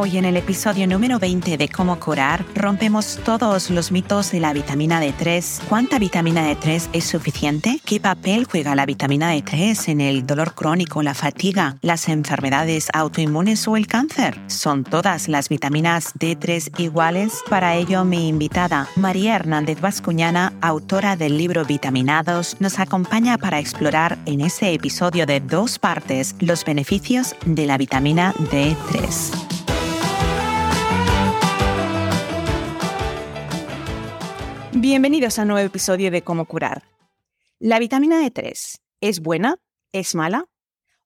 [0.00, 4.52] Hoy en el episodio número 20 de Cómo curar, rompemos todos los mitos de la
[4.52, 5.62] vitamina D3.
[5.68, 7.80] ¿Cuánta vitamina D3 es suficiente?
[7.84, 13.66] ¿Qué papel juega la vitamina D3 en el dolor crónico, la fatiga, las enfermedades autoinmunes
[13.66, 14.38] o el cáncer?
[14.46, 17.42] ¿Son todas las vitaminas D3 iguales?
[17.50, 24.16] Para ello, mi invitada, María Hernández Vascuñana, autora del libro Vitaminados, nos acompaña para explorar
[24.26, 29.47] en este episodio de dos partes los beneficios de la vitamina D3.
[34.80, 36.84] Bienvenidos a un nuevo episodio de Cómo curar.
[37.58, 39.56] ¿La vitamina D3 es buena?
[39.90, 40.44] ¿Es mala?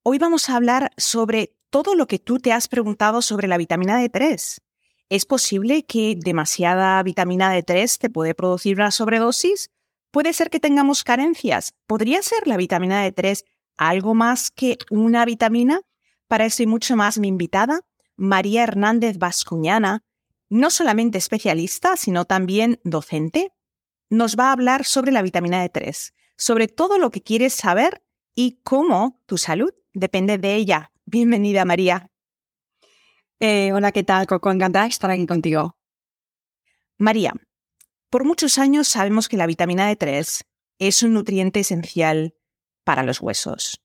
[0.02, 3.98] Hoy vamos a hablar sobre todo lo que tú te has preguntado sobre la vitamina
[3.98, 4.58] D3.
[5.08, 9.70] ¿Es posible que demasiada vitamina D3 te puede producir una sobredosis?
[10.10, 11.72] ¿Puede ser que tengamos carencias?
[11.86, 13.42] ¿Podría ser la vitamina D3
[13.78, 15.80] algo más que una vitamina?
[16.28, 17.80] Para eso y mucho más mi invitada,
[18.16, 20.04] María Hernández Vascuñana,
[20.50, 23.50] no solamente especialista, sino también docente,
[24.12, 28.02] nos va a hablar sobre la vitamina D3, sobre todo lo que quieres saber
[28.34, 30.92] y cómo tu salud depende de ella.
[31.06, 32.10] Bienvenida, María.
[33.40, 34.52] Eh, hola, ¿qué tal, Coco?
[34.52, 35.78] Encantada de estar aquí contigo.
[36.98, 37.32] María,
[38.10, 40.42] por muchos años sabemos que la vitamina D3
[40.78, 42.34] es un nutriente esencial
[42.84, 43.80] para los huesos.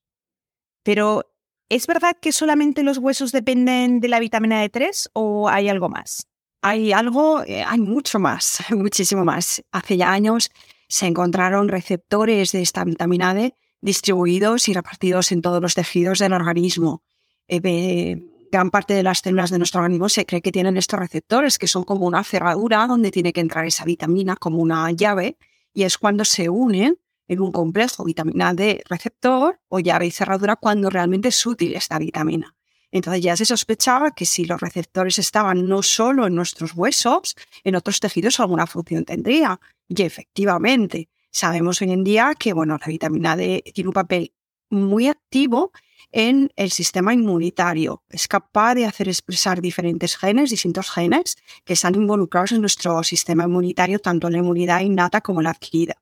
[0.84, 1.34] Pero,
[1.70, 6.28] ¿es verdad que solamente los huesos dependen de la vitamina D3 o hay algo más?
[6.62, 9.64] Hay algo, eh, hay mucho más, muchísimo más.
[9.72, 10.52] Hace ya años
[10.88, 16.34] se encontraron receptores de esta vitamina D distribuidos y repartidos en todos los tejidos del
[16.34, 17.04] organismo.
[17.48, 18.18] Eh,
[18.52, 21.68] gran parte de las células de nuestro organismo se cree que tienen estos receptores, que
[21.68, 25.38] son como una cerradura donde tiene que entrar esa vitamina como una llave,
[25.74, 26.98] y es cuando se unen
[27.28, 32.00] en un complejo vitamina D receptor o llave y cerradura cuando realmente es útil esta
[32.00, 32.57] vitamina.
[32.98, 37.76] Entonces ya se sospechaba que si los receptores estaban no solo en nuestros huesos, en
[37.76, 39.60] otros tejidos alguna función tendría.
[39.88, 44.34] Y efectivamente, sabemos hoy en día que bueno, la vitamina D tiene un papel
[44.70, 45.72] muy activo
[46.12, 48.04] en el sistema inmunitario.
[48.10, 53.44] Es capaz de hacer expresar diferentes genes, distintos genes, que están involucrados en nuestro sistema
[53.44, 55.96] inmunitario, tanto en la inmunidad innata como en la adquirida.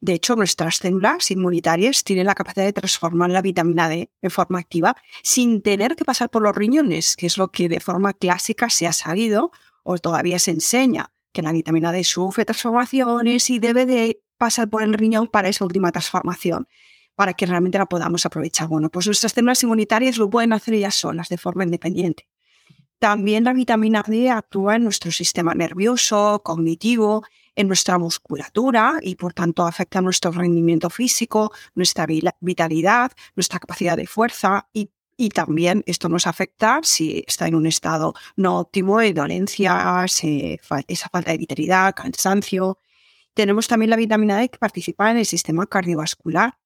[0.00, 4.58] De hecho, nuestras células inmunitarias tienen la capacidad de transformar la vitamina D en forma
[4.58, 8.68] activa sin tener que pasar por los riñones, que es lo que de forma clásica
[8.70, 9.50] se ha sabido
[9.82, 14.82] o todavía se enseña, que la vitamina D sufre transformaciones y debe de pasar por
[14.82, 16.68] el riñón para esa última transformación,
[17.14, 18.68] para que realmente la podamos aprovechar.
[18.68, 22.28] Bueno, pues nuestras células inmunitarias lo pueden hacer ellas solas de forma independiente.
[22.98, 27.24] También la vitamina D actúa en nuestro sistema nervioso, cognitivo
[27.56, 32.06] en nuestra musculatura y por tanto afecta nuestro rendimiento físico, nuestra
[32.40, 34.90] vitalidad, nuestra capacidad de fuerza y,
[35.34, 41.30] también esto nos afecta si está en un estado no óptimo de dolencias, esa falta
[41.30, 42.78] de vitalidad, cansancio.
[43.32, 46.58] Tenemos también la vitamina D que participa en el sistema cardiovascular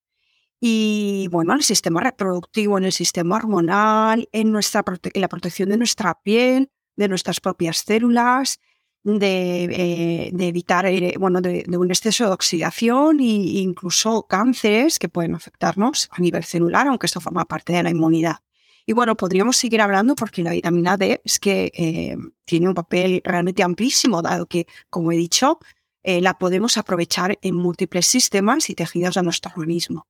[0.61, 4.84] y bueno, en el sistema reproductivo, en el sistema hormonal, en, nuestra
[5.15, 8.59] en la protección de nuestra piel, de nuestras propias células,
[9.03, 15.34] eh, de, evitar eh, bueno, de, un exceso de oxidación e incluso cánceres que pueden
[15.34, 18.37] afectarnos a nivel celular, aunque esto forma parte de la inmunidad.
[18.84, 23.22] Y bueno, podríamos seguir hablando porque la vitamina D es que eh, tiene un papel
[23.24, 25.59] realmente amplísimo, dado que, como he dicho,
[26.03, 30.07] la podemos aprovechar en múltiples sistemas y tejidos de nuestro organismo.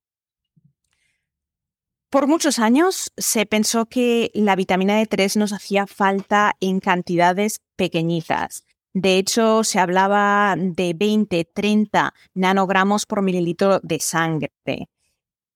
[2.11, 8.65] Por muchos años se pensó que la vitamina D3 nos hacía falta en cantidades pequeñitas.
[8.93, 14.51] De hecho, se hablaba de 20, 30 nanogramos por mililitro de sangre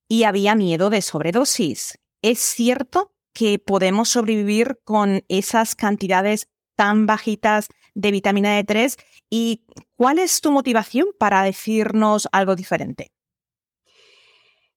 [0.08, 1.98] y había miedo de sobredosis.
[2.22, 8.96] ¿Es cierto que podemos sobrevivir con esas cantidades tan bajitas de vitamina D3?
[9.28, 9.64] ¿Y
[9.96, 13.10] cuál es tu motivación para decirnos algo diferente?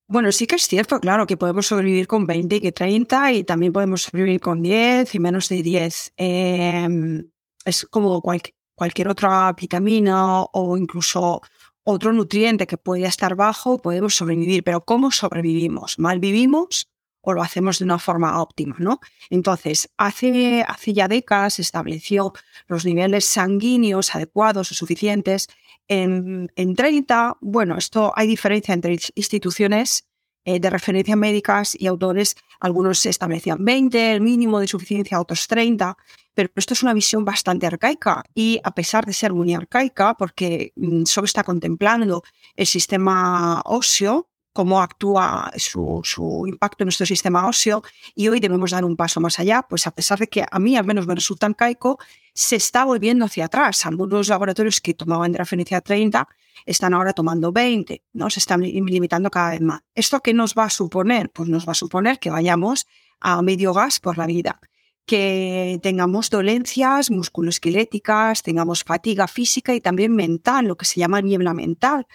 [0.09, 3.43] Bueno, sí que es cierto, claro, que podemos sobrevivir con 20 y que 30 y
[3.43, 6.13] también podemos sobrevivir con 10 y menos de 10.
[6.15, 7.29] Em,
[7.67, 11.41] es como cualquier otra vitamina o incluso
[11.83, 14.63] otro nutriente que puede estar bajo, podemos sobrevivir.
[14.63, 15.99] Pero ¿cómo sobrevivimos?
[15.99, 16.89] ¿Mal vivimos
[17.21, 18.75] o lo hacemos de una forma óptima?
[18.79, 18.99] ¿no?
[19.29, 22.33] Entonces, hace, hace ya décadas se estableció
[22.67, 25.47] los niveles sanguíneos adecuados o suficientes
[25.87, 30.06] en, 30, bueno, esto hay diferencia entre instituciones
[30.47, 32.37] eh, de referencia médicas y autores.
[32.61, 35.97] Algunos establecían 20, el mínimo de suficiencia, otros 30,
[36.33, 40.71] pero esto es una visión bastante arcaica y a pesar de ser muy arcaica, porque
[40.77, 42.23] mm, solo está contemplando
[42.55, 47.83] el sistema óseo, cómo actúa su, su, impacto en nuestro sistema óseo
[48.15, 50.77] y hoy debemos dar un paso más allá, pues a pesar de que a mí
[50.77, 51.99] al menos me resulta arcaico,
[52.37, 53.83] se está volviendo hacia atrás.
[53.87, 56.27] Algunos laboratorios que tomaban de referencia 30
[56.67, 58.29] están ahora tomando 20, ¿no?
[58.29, 59.81] Se están limitando cada vez más.
[59.95, 61.31] ¿Esto qué nos va a suponer?
[61.31, 62.85] Pues nos va a suponer que vayamos
[63.19, 64.59] a medio gas por la vida
[65.07, 71.53] que tengamos dolencias musculoesqueléticas, tengamos fatiga física y también mental, lo que se llama niebla
[71.53, 72.05] mental,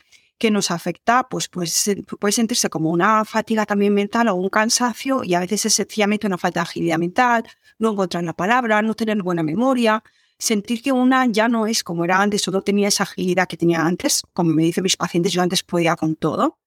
[0.43, 5.23] que nos afecta, pues, pues puede sentirse como una fatiga también mental o un cansancio
[5.23, 7.45] y a veces es sencillamente una falta de agilidad mental,
[7.79, 10.03] no encontrar la palabra, no tener buena memoria,
[10.37, 13.57] sentir que una ya no es como era antes o no tenía esa agilidad que
[13.57, 14.25] tenía antes.
[14.33, 16.59] Como me dicen mis pacientes, yo antes podía con todo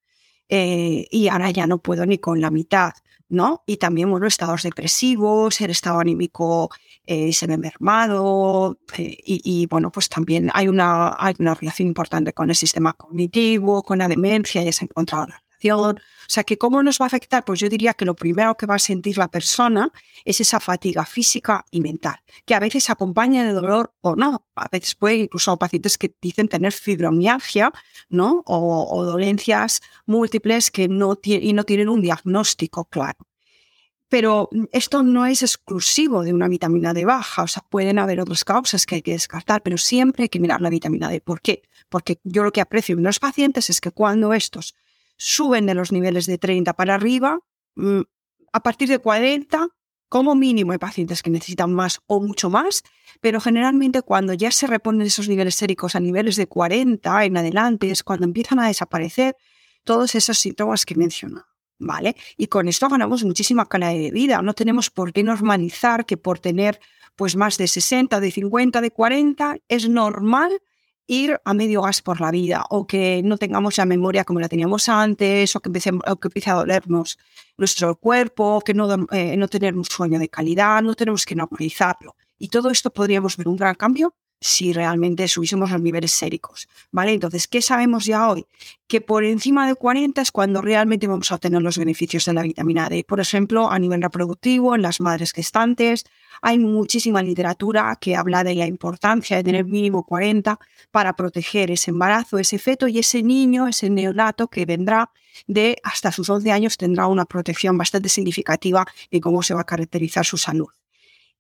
[0.48, 2.94] eh, y ahora ya no puedo ni con la mitad.
[3.30, 3.64] ¿No?
[3.66, 6.70] Y también, bueno, estados depresivos, el estado anímico
[7.06, 12.34] eh, se ve mermado eh, y, bueno, pues también hay una, hay una relación importante
[12.34, 15.96] con el sistema cognitivo, con la demencia, y se encontrado la O
[16.28, 17.46] sea, que ¿cómo nos va a afectar?
[17.46, 19.92] Pues yo diría que lo primero que va a sentir la persona
[20.24, 22.16] es esa fatiga física y mental,
[22.46, 24.48] que a veces acompaña de dolor o no.
[24.56, 27.72] A veces puede incluso pacientes que dicen tener fibromialgia,
[28.10, 28.44] ¿no?
[28.46, 33.28] O, dolencias múltiples que no, y no tienen un diagnóstico claro.
[34.08, 38.44] Pero esto no es exclusivo de una vitamina D baja, o sea, pueden haber otras
[38.44, 41.22] causas que hay que descartar, pero siempre hay que mirar la vitamina D.
[41.22, 41.64] ¿Por qué?
[41.90, 44.76] Porque yo lo que aprecio en los pacientes es que cuando estos
[45.18, 47.40] suben de los niveles de 30 para arriba,
[47.76, 48.02] mm,
[48.54, 49.70] a partir de 40,
[50.10, 52.84] como mínimo hay pacientes que necesitan más o mucho más,
[53.22, 57.92] pero generalmente cuando ya se reponen esos niveles séricos a niveles de 40 en adelante
[57.92, 59.36] es cuando empiezan a desaparecer
[59.84, 61.46] todos esos síntomas que he mencionado.
[61.78, 62.16] ¿Vale?
[62.38, 64.42] Y con esto ganamos muchísima calidad de vida.
[64.42, 66.80] No tenemos por qué normalizar que por tener
[67.18, 70.62] pues más de 60, de 50, de 40 es normal
[71.08, 74.50] ir a medio gas por la vida o que no tengamos la memoria como la
[74.50, 77.18] teníamos antes o que, empiece, que empiece a dolernos
[77.58, 82.16] nuestro cuerpo, que no, eh, no tener un sueño de calidad, no tenemos que normalizarlo.
[82.38, 86.68] Y todo esto podríamos ver un gran cambio si realmente subiésemos los niveles séricos.
[86.92, 87.14] ¿vale?
[87.14, 88.46] Entonces, ¿qué sabemos ya hoy?
[88.88, 92.44] Que por encima de 40 es cuando realmente vamos a obtener los beneficios de la
[92.44, 93.06] vitamina D.
[93.08, 96.06] Por ejemplo, a nivel reproductivo, en las madres gestantes,
[96.46, 100.60] hay muchísima literatura que habla de la importancia de tener mínimo 40
[100.92, 105.10] para proteger ese embarazo, ese feto y ese niño, ese neonato que vendrá
[105.48, 109.66] de hasta sus 11 años tendrá una protección bastante significativa en cómo se va a
[109.66, 110.68] caracterizar su salud.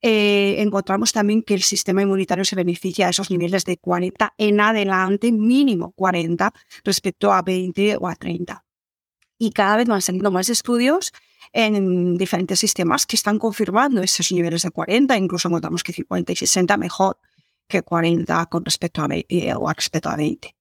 [0.02, 4.60] Eh, encontramos también que el sistema inmunitario se beneficia de esos niveles de 40 en
[4.60, 6.52] adelante, mínimo 40
[6.84, 8.66] respecto a 20 o a 30.
[9.38, 11.12] Y cada vez van saliendo más estudios
[11.56, 16.36] en diferentes sistemas que están confirmando esos niveles de 40, incluso encontramos que 50 y
[16.36, 17.18] 60 mejor
[17.66, 20.54] que 40 con respecto a 20, o respecto a 20.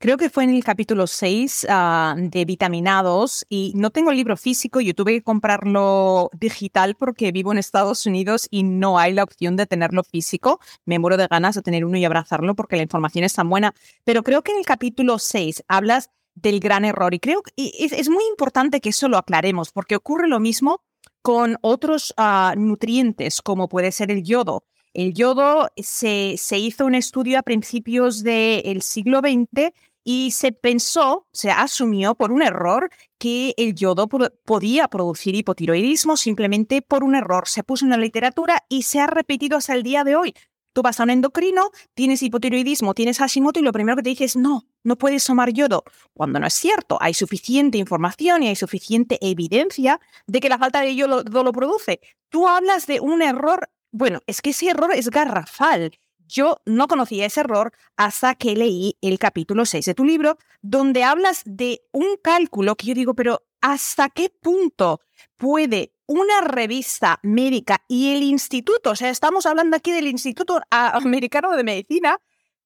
[0.00, 4.36] Creo que fue en el capítulo 6 ah, de Vitaminados y no tengo el libro
[4.36, 9.24] físico, yo tuve que comprarlo digital porque vivo en Estados Unidos y no hay la
[9.24, 10.60] opción de tenerlo físico.
[10.84, 13.74] Me muero de ganas de tener uno y abrazarlo porque la información es tan buena.
[14.04, 16.10] Pero creo que en el capítulo 6 hablas
[16.42, 20.28] del gran error y creo que es, muy importante que eso lo aclaremos porque ocurre
[20.28, 20.82] lo mismo
[21.22, 24.64] con otros ah, nutrientes como puede ser el yodo.
[24.94, 29.72] El yodo se, se hizo un estudio a principios del siglo XX
[30.10, 36.80] y se pensó, se asumió por un error que el yodo podía producir hipotiroidismo simplemente
[36.80, 37.46] por un error.
[37.46, 40.34] Se puso en la literatura y se ha repetido hasta el día de hoy.
[40.78, 44.22] Tú vas a un endocrino, tienes hipotiroidismo, tienes Hashimoto y lo primero que te dice
[44.22, 45.82] es no, no puedes tomar yodo.
[46.14, 50.80] Cuando no es cierto, hay suficiente información y hay suficiente evidencia de que la falta
[50.82, 51.98] de yodo lo produce.
[52.28, 57.26] Tú hablas de un error, bueno, es que ese error es garrafal yo no conocía
[57.26, 62.16] ese error hasta que leí el capítulo 6 de tu libro, donde hablas de un
[62.22, 65.00] cálculo que yo digo, pero ¿hasta qué punto
[65.36, 71.54] puede una revista médica y el instituto, o sea, estamos hablando aquí del Instituto Americano
[71.54, 72.18] de Medicina,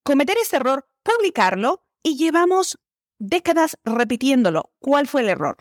[0.05, 2.79] cometer ese error, publicarlo y llevamos
[3.19, 4.73] décadas repitiéndolo.
[4.79, 5.57] ¿Cuál fue el error?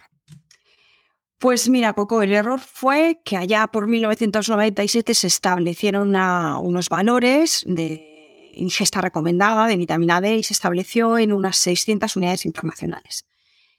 [1.42, 8.52] Pues mira, Coco, el error fue que allá por 1997 se establecieron unos valores de
[8.54, 13.26] ingesta recomendada de vitamina D y se estableció en unas 600 unidades internacionales.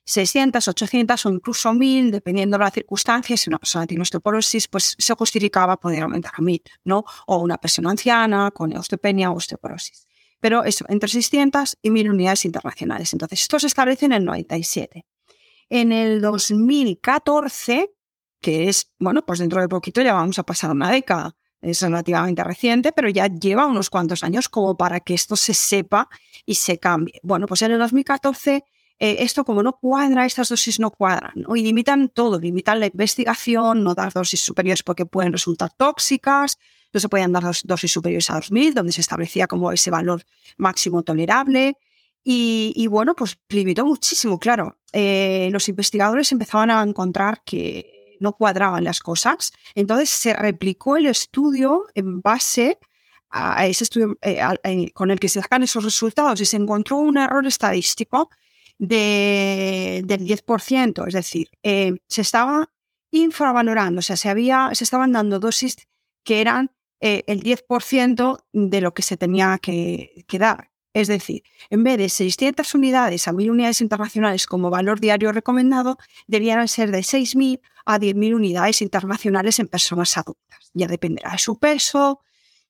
[0.04, 4.96] 600, 800 o incluso 1000, dependiendo de las circunstancias, si una persona tiene osteoporosis, pues
[4.98, 7.04] se justificaba poder aumentar a 1000, ¿no?
[7.28, 10.08] O una persona anciana con osteopenia o osteoporosis.
[10.40, 13.12] Pero eso, entre 600 y 1000 unidades internacionales.
[13.12, 15.06] Entonces, esto se establece en el 97.
[15.74, 17.94] En el 2014,
[18.42, 22.44] que es, bueno, pues dentro de poquito ya vamos a pasar una década, es relativamente
[22.44, 26.10] reciente, pero ya lleva unos cuantos años como para que esto se sepa
[26.44, 27.20] y se cambie.
[27.22, 28.66] Bueno, pues en el 2014
[28.98, 33.82] eh, esto como no cuadra, estas dosis no cuadran, y limitan todo, limitan la investigación,
[33.82, 36.58] no dar dosis superiores porque pueden resultar tóxicas,
[36.92, 40.22] no se pueden dar dosis superiores a 2000, donde se establecía como ese valor
[40.58, 41.78] máximo tolerable.
[42.24, 44.78] Y, bueno, pues limitó muchísimo, claro.
[44.92, 49.52] Eh, los investigadores empezaban a encontrar que no cuadraban las cosas.
[49.74, 52.78] Entonces se replicó el estudio en base
[53.30, 57.16] a ese estudio eh, con el que se sacan esos resultados y se encontró un
[57.16, 58.30] error estadístico
[58.78, 62.68] de, del 10%, es decir, eh, se estaba
[63.12, 65.76] infravalorando, o sea, se, había, se estaban dando dosis
[66.24, 70.71] que eran eh, el 10% de lo que se tenía que, dar.
[70.94, 75.96] Es decir, en vez de 600 unidades a 1.000 unidades internacionales como valor diario recomendado,
[76.26, 80.70] debieran ser de 6.000 a 10.000 unidades internacionales en personas adultas.
[80.74, 82.20] Ya dependerá de su peso,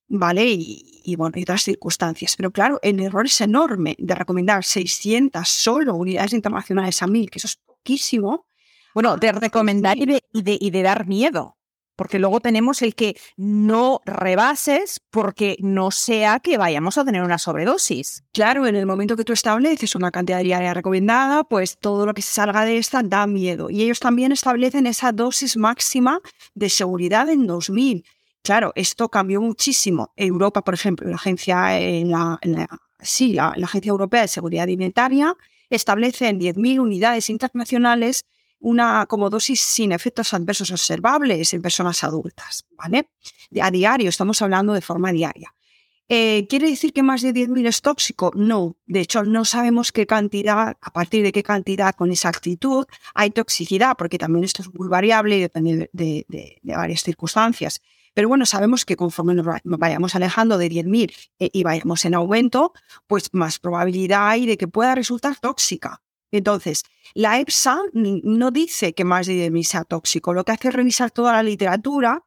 [0.09, 0.45] ¿vale?
[0.47, 2.37] Y, bueno, y otras circunstancias.
[2.37, 7.39] Pero claro, el error es enorme de recomendar 600 solo unidades internacionales a 1000, que
[7.39, 8.47] eso es poquísimo.
[8.95, 11.57] Bueno, de recomendar y de, y de, dar miedo.
[12.03, 17.39] Porque luego tenemos el que no rebases porque no sea que vayamos a tener una
[17.39, 18.25] sobredosis.
[18.33, 22.21] Claro, en el momento que tú estableces una cantidad diaria recomendada, pues todo lo que
[22.23, 23.71] se salga de esta da miedo.
[23.71, 26.19] Y ellos también establecen esa dosis máxima
[26.55, 28.05] de seguridad en 2000
[28.43, 30.13] Claro, esto cambió muchísimo.
[30.17, 32.41] Europa, por ejemplo, la agencia, en la,
[32.99, 35.37] sí, la, Agencia Europea de Seguridad Alimentaria
[35.71, 38.25] establece en 10.000 unidades internacionales
[38.63, 43.11] una como dosis sin efectos adversos observables en personas adultas, ¿vale?
[43.61, 45.55] A diario, estamos hablando de forma diaria.
[46.09, 48.33] Eh, ¿Quiere decir que más de 10.000 es tóxico?
[48.35, 48.77] No.
[48.87, 53.97] De hecho, no sabemos qué cantidad, a partir de qué cantidad con exactitud hay toxicidad,
[53.97, 57.81] porque también esto es muy variable y depende de varias circunstancias.
[58.15, 62.73] Pero bueno, sabemos que conforme nos vayamos alejando de 10.000 eh, y vayamos en aumento,
[63.07, 66.03] pues más probabilidad hay de que pueda resultar tóxica.
[66.33, 66.85] Entonces,
[67.15, 71.11] la EPSA no dice que más de 10.000 sea tóxico, lo que hace es revisar
[71.11, 72.25] toda la literatura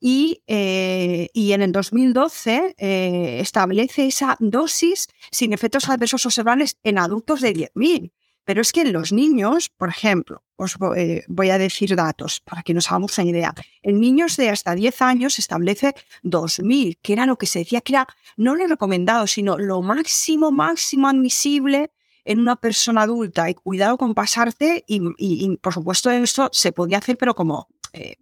[0.00, 6.98] y, eh, y en el 2012 eh, establece esa dosis sin efectos adversos observables en
[6.98, 8.12] adultos de 10.000.
[8.44, 12.62] Pero es que en los niños, por ejemplo, os eh, voy a decir datos para
[12.62, 13.54] que nos hagamos una idea.
[13.82, 17.92] En niños de hasta 10 años establece 2.000, que era lo que se decía que
[17.92, 21.90] era no lo recomendado, sino lo máximo, máximo admisible
[22.28, 23.48] en una persona adulta.
[23.48, 28.16] Y cuidado con pasarte, y, por supuesto esto se podía hacer, pero como eh,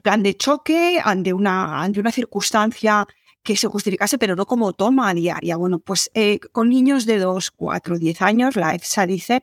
[0.00, 3.06] plan de choque ante una, ante una circunstancia
[3.42, 5.56] que se justificase, pero no como toma diaria.
[5.56, 9.42] Bueno, pues eh, con niños de 2, 4, 10 años, la EFSA dice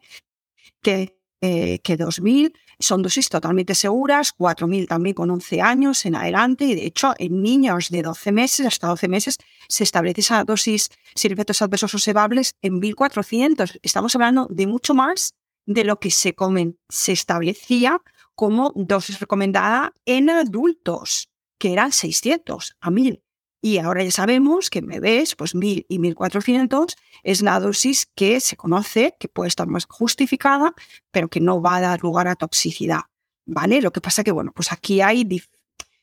[0.82, 6.65] que, eh, que 2.000 son dosis totalmente seguras, 4.000 también con 11 años en adelante,
[6.65, 10.89] y de hecho en niños de 12 meses hasta 12 meses se establece esa dosis
[11.13, 13.79] sin efectos adversos observables en 1.400.
[13.83, 18.01] Estamos hablando de mucho más de lo que se, comen, se establecía
[18.33, 23.21] como dosis recomendada en adultos, que eran 600 a 1.000.
[23.62, 28.56] Y ahora ya sabemos que bebés, pues 1000 y 1400 es la dosis que se
[28.56, 30.74] conoce, que puede estar más justificada,
[31.12, 33.01] pero que no va a dar lugar a toxicidad.
[33.46, 33.82] ¿Vale?
[33.82, 35.28] Lo que pasa que, bueno, pues aquí hay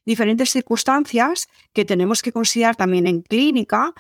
[0.05, 3.95] diferentes circunstancias que tenemos que considerar también en clínica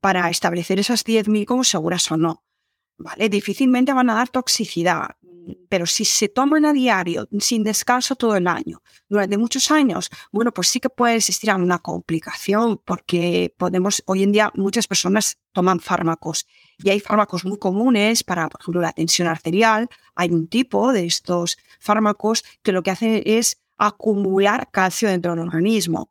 [0.00, 2.42] para establecer esas 10.000 como seguras o no.
[2.98, 3.28] ¿Vale?
[3.28, 5.16] Difícilmente van a dar toxicidad
[5.68, 10.52] pero si se toman a diario, sin descanso todo el año, durante muchos años, bueno,
[10.52, 15.80] pues sí que puede existir una complicación porque podemos, hoy en día muchas personas toman
[15.80, 16.46] fármacos
[16.78, 19.88] y hay fármacos muy comunes para, por ejemplo, la tensión arterial.
[20.14, 25.40] Hay un tipo de estos fármacos que lo que hace es acumular calcio dentro del
[25.40, 26.10] organismo.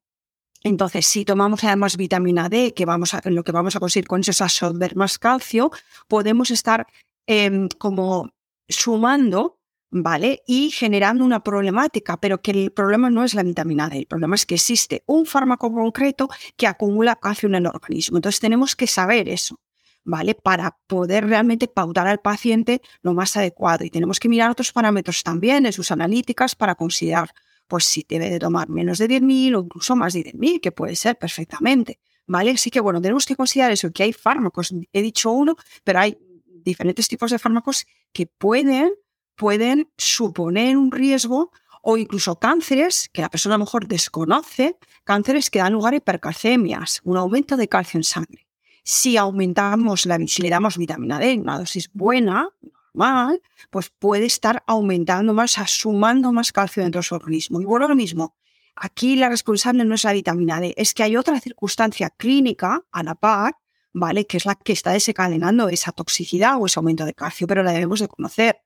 [0.64, 4.22] Entonces, si tomamos además vitamina D, que vamos a, lo que vamos a conseguir con
[4.22, 5.72] eso es absorber más calcio,
[6.08, 6.88] podemos estar
[7.26, 8.32] em, como
[8.72, 9.60] sumando,
[9.90, 10.42] ¿vale?
[10.48, 14.36] Y generando una problemática, pero que el problema no es la vitamina D, el problema
[14.36, 18.18] es que existe un fármaco concreto que acumula calcio en el organismo.
[18.18, 19.60] Entonces tenemos que saber eso.
[20.04, 20.36] ¿vale?
[20.36, 23.84] Para poder realmente pautar al paciente lo más adecuado.
[23.84, 27.32] Y tenemos que mirar otros parámetros también en sus analíticas para considerar,
[27.68, 30.96] pues si debe de tomar menos de 10.000 o incluso más de 10.000, que puede
[30.96, 32.51] ser perfectamente, ¿vale?
[32.51, 36.18] Así que bueno, tenemos que considerar eso, que hay fármacos, he dicho uno, pero hay
[36.63, 38.91] diferentes tipos de fármacos que pueden,
[39.36, 41.51] pueden suponer un riesgo
[41.82, 45.98] o incluso cánceres que la persona a lo mejor desconoce, cánceres que dan lugar a
[45.98, 48.48] hipercalcemias, un aumento de calcio en sangre.
[48.84, 52.50] Si aumentamos la, si le damos vitamina D una dosis buena,
[52.94, 57.62] normal, pues puede estar aumentando más, sumando más calcio dentro de su organismo.
[57.62, 58.36] Y bueno, lo mismo,
[58.75, 63.03] aquí la responsable no es la vitamina D, es que hay otra circunstancia clínica a
[63.03, 63.58] la par,
[63.94, 64.26] ¿vale?
[64.26, 67.72] Que es la que está desencadenando esa toxicidad o ese aumento de calcio, pero la
[67.72, 68.62] debemos de conocer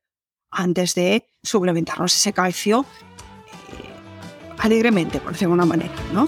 [0.51, 2.85] antes de suplementarnos ese calcio
[3.71, 6.27] eh, alegremente, por decirlo de una manera, ¿no?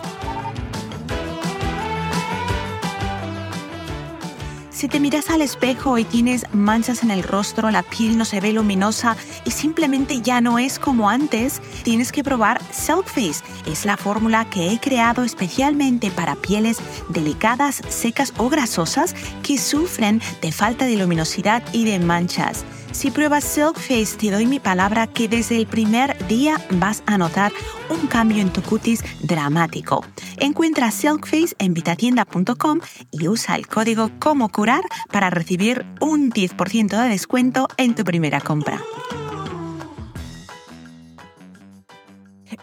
[4.78, 8.40] Si te miras al espejo y tienes manchas en el rostro, la piel no se
[8.40, 13.44] ve luminosa y simplemente ya no es como antes, tienes que probar Face.
[13.66, 16.78] Es la fórmula que he creado especialmente para pieles
[17.10, 22.64] delicadas, secas o grasosas que sufren de falta de luminosidad y de manchas.
[22.98, 27.20] Si pruebas Silk Face, te doy mi palabra que desde el primer día vas a
[27.20, 27.52] notar
[27.92, 30.04] un cambio en tu cutis dramático.
[30.40, 32.80] Encuentra Silk Face en vitatienda.com
[33.12, 38.42] y usa el código como curar para recibir un 10% de descuento en tu primera
[38.42, 38.82] compra.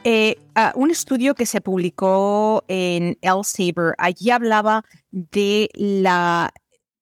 [0.03, 0.37] Eh,
[0.75, 6.53] un estudio que se publicó en El Saber, allí hablaba de la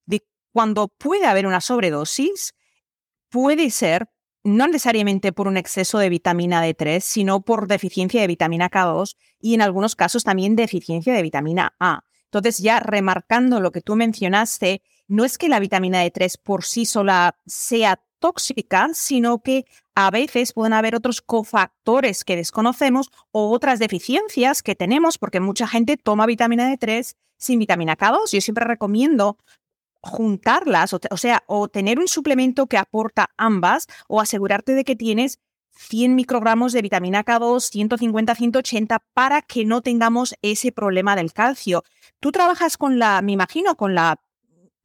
[0.05, 0.23] de
[0.53, 2.53] cuando puede haber una sobredosis
[3.33, 4.09] puede ser
[4.45, 9.55] no necesariamente por un exceso de vitamina D3, sino por deficiencia de vitamina K2 y
[9.55, 12.05] en algunos casos también deficiencia de vitamina A.
[12.25, 16.87] Entonces, ya remarcando lo que tú mencionaste, no es que la vitamina D3 por sí
[16.87, 23.79] sola sea tóxica, sino que a veces pueden haber otros cofactores que desconocemos o otras
[23.79, 28.31] deficiencias que tenemos, porque mucha gente toma vitamina D3 sin vitamina K2.
[28.33, 29.38] Yo siempre recomiendo
[30.03, 35.38] juntarlas, o, sea, o tener un suplemento que aporta ambas, o asegurarte de que tienes
[35.75, 41.85] 100 microgramos de vitamina K2, 150, 180, para que no tengamos ese problema del calcio.
[42.21, 44.21] Tú trabajas con la, me imagino, con la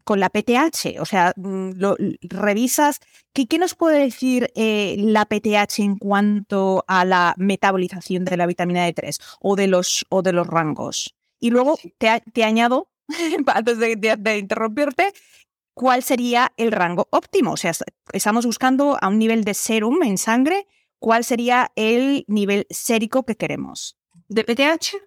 [0.04, 3.02] con la PTH, o sea, mm, lo, revisas,
[3.34, 8.46] ¿qué, ¿qué, nos puede decir eh, la PTH en cuanto a la metabolización de la
[8.46, 11.14] vitamina D3 o de los, o de los rangos?
[11.42, 12.88] Y luego te, te añado
[13.48, 15.14] antes de, interrumpirte,
[15.74, 17.54] ¿cuál sería el rango óptimo?
[17.54, 17.72] O sea,
[18.14, 20.68] estamos buscando a un nivel de serum en sangre,
[21.00, 23.98] ¿cuál sería el nivel sérico que queremos?
[24.28, 24.98] ¿De PTH?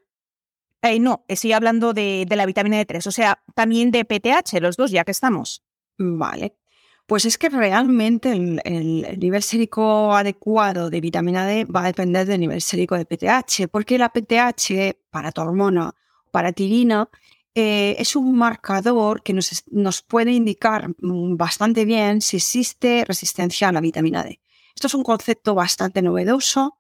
[0.83, 4.91] Eh, no, estoy hablando de, la vitamina D3, o sea, también de PTH, los dos,
[4.91, 5.63] ya que estamos.
[5.99, 6.57] Vale.
[7.05, 12.25] Pues es que realmente el, el, nivel sérico adecuado de vitamina D va a depender
[12.25, 15.93] del nivel sérico de PTH, porque la PTH para tu hormona,
[16.31, 17.11] para tirina,
[17.55, 23.69] eh, es un marcador que nos, nos, puede indicar mm, bastante bien si existe resistencia
[23.69, 24.41] a la vitamina D.
[24.75, 26.79] Esto es un concepto bastante novedoso.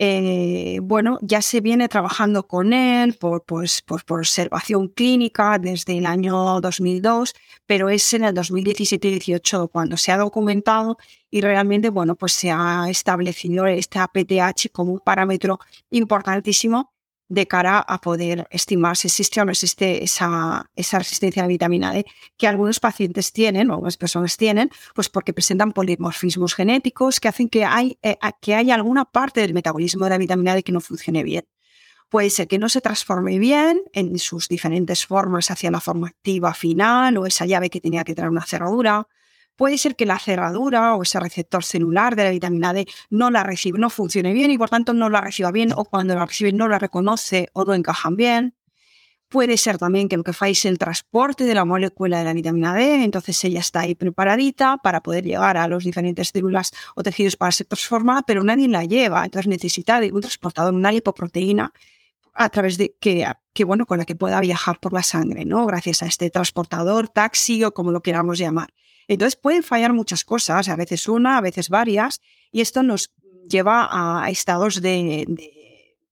[0.00, 6.06] Eh, bueno, ya se viene trabajando con él por, pues, por, observación clínica desde el
[6.06, 7.34] año 2002,
[7.66, 10.98] pero es en el 2017-18 cuando se ha documentado
[11.30, 15.58] y realmente, bueno, pues se ha establecido este APTH como un parámetro
[15.90, 16.92] importantísimo
[17.28, 21.48] de cara a poder estimar si existe o no existe esa, esa resistencia a la
[21.48, 27.20] vitamina D que algunos pacientes tienen o algunas personas tienen, pues porque presentan polimorfismos genéticos
[27.20, 30.62] que hacen que, hay, eh, que haya alguna parte del metabolismo de la vitamina D
[30.62, 31.46] que no funcione bien.
[32.08, 36.54] Puede ser que no se transforme bien en sus diferentes formas hacia la forma activa
[36.54, 39.06] final o esa llave que tenía que traer una cerradura
[39.58, 43.42] puede ser que la cerradura o ese receptor celular de la vitamina D no la
[43.42, 46.52] recibe, no funcione bien y por tanto no la reciba bien o cuando la recibe
[46.52, 48.54] no la reconoce o no encajan bien.
[49.28, 52.72] Puede ser también que lo que es el transporte de la molécula de la vitamina
[52.72, 57.36] D, entonces ella está ahí preparadita para poder llegar a los diferentes células o tejidos
[57.36, 61.72] para ser transformada, pero nadie la lleva, entonces necesita de un transportador, una lipoproteína
[62.32, 65.66] a través de que, que, bueno, con la que pueda viajar por la sangre, ¿no?
[65.66, 68.68] Gracias a este transportador, taxi o como lo queramos llamar.
[69.08, 72.20] Entonces pueden fallar muchas cosas, a veces una, a veces varias,
[72.52, 73.12] y esto nos
[73.48, 75.26] lleva a estados de,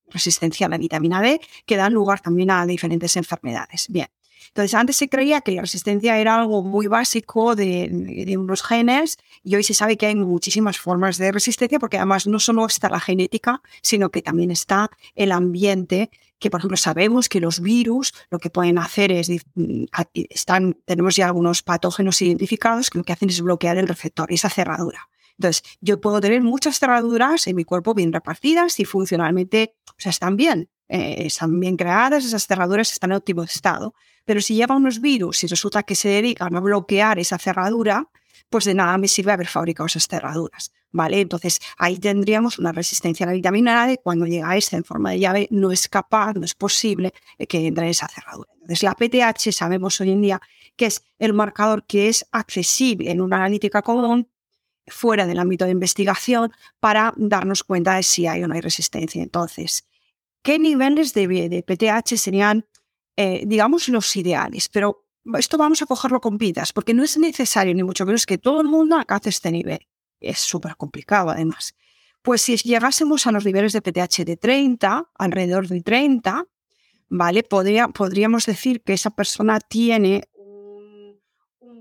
[0.08, 3.86] resistencia a la vitamina D que dan lugar también a diferentes enfermedades.
[3.88, 4.08] Bien,
[4.48, 9.56] Entonces, antes se creía que la resistencia era algo muy básico de, unos genes y
[9.56, 13.00] hoy se sabe que hay muchísimas formas de resistencia porque además no solo está la
[13.00, 18.38] genética, sino que también está el ambiente, que por ejemplo sabemos que los virus lo
[18.38, 19.84] que pueden hacer es, mm,
[20.30, 24.50] están, tenemos ya algunos patógenos identificados que lo que hacen es bloquear el receptor, esa
[24.50, 25.08] cerradura.
[25.38, 30.70] Entonces, yo puedo tener muchas cerraduras en mi cuerpo bien repartidas y funcionalmente, están bien,
[30.88, 33.94] eh, están bien creadas, esas cerraduras están en óptimo estado.
[34.24, 38.08] Pero si lleva unos virus y resulta que se dedican a bloquear esa cerradura,
[38.50, 40.72] pues de nada me sirve haber fabricado esas cerraduras.
[40.92, 41.20] ¿Vale?
[41.20, 45.18] Entonces ahí tendríamos una resistencia a la vitamina A cuando llega esta en forma de
[45.18, 47.12] llave, no es capaz, no es posible
[47.48, 48.50] que entre esa cerradura.
[48.54, 50.40] Entonces la PTH sabemos hoy en día
[50.76, 54.28] que es el marcador que es accesible en una analítica común
[54.86, 59.22] fuera del ámbito de investigación para darnos cuenta de si hay o no hay resistencia.
[59.22, 59.86] Entonces,
[60.46, 62.64] ¿qué niveles de, PTH serían
[63.16, 67.74] eh, digamos, los ideales, pero esto vamos a cogerlo con vidas, porque no es necesario
[67.74, 69.88] ni mucho menos que todo el mundo alcance este nivel.
[70.20, 71.74] Es súper complicado además.
[72.22, 76.46] Pues si llegásemos a los niveles de PTH de 30, alrededor de 30,
[77.08, 77.42] ¿vale?
[77.42, 80.28] Podría, podríamos decir que esa persona tiene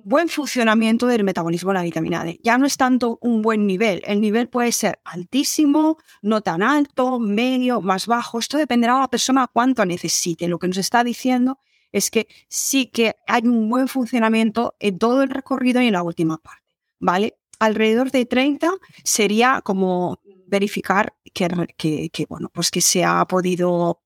[0.06, 2.40] buen funcionamiento del metabolismo de la vitamina D.
[2.44, 7.20] Ya no es tanto un buen nivel, el nivel puede ser altísimo, no tan alto,
[7.20, 8.38] medio, más bajo.
[8.38, 10.48] Esto dependerá de la persona cuánto necesite.
[10.48, 11.58] Lo que nos está diciendo
[11.92, 16.04] es que sí que hay un buen funcionamiento en todo el recorrido y en la
[16.04, 17.40] última parte, ¿vale?
[17.58, 24.05] Alrededor de 30 sería como verificar que, que, que bueno, pues que se ha podido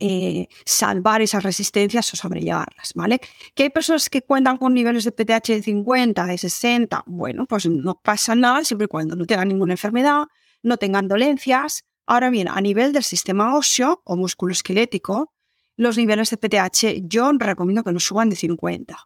[0.00, 3.20] eh, salvar esas resistencias o sobrellevarlas, ¿vale?
[3.54, 7.66] Que hay personas que cuentan con niveles de PTH de 50, de 60, bueno, pues
[7.66, 10.24] no pasa nada siempre y cuando no tengan ninguna enfermedad,
[10.62, 11.84] no tengan dolencias.
[12.06, 15.32] Ahora bien, a nivel del sistema óseo o músculo esquelético,
[15.76, 18.96] los niveles de PTH yo recomiendo que no suban de 50.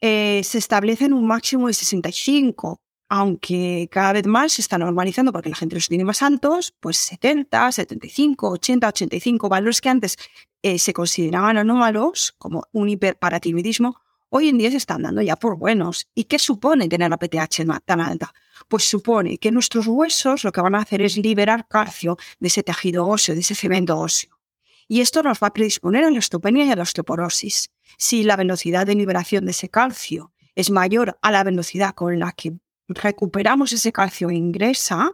[0.00, 5.48] Eh, se establecen un máximo de 65, aunque cada vez más se está normalizando porque
[5.48, 10.16] la gente los tiene más altos, pues 70, 75, 80, 85, valores que antes
[10.62, 13.96] eh, se consideraban anómalos, como un hiperparatiroidismo,
[14.28, 16.06] hoy en día se están dando ya por buenos.
[16.14, 18.34] ¿Y qué supone tener la PTH tan alta?
[18.68, 22.62] Pues supone que nuestros huesos lo que van a hacer es liberar calcio de ese
[22.62, 24.38] tejido óseo, de ese cemento óseo.
[24.86, 27.70] Y esto nos va a predisponer a la osteopenia y a la osteoporosis.
[27.96, 32.32] Si la velocidad de liberación de ese calcio es mayor a la velocidad con la
[32.32, 32.54] que
[32.88, 35.12] recuperamos ese calcio e ingresa,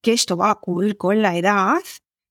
[0.00, 1.80] que esto va a ocurrir con la edad,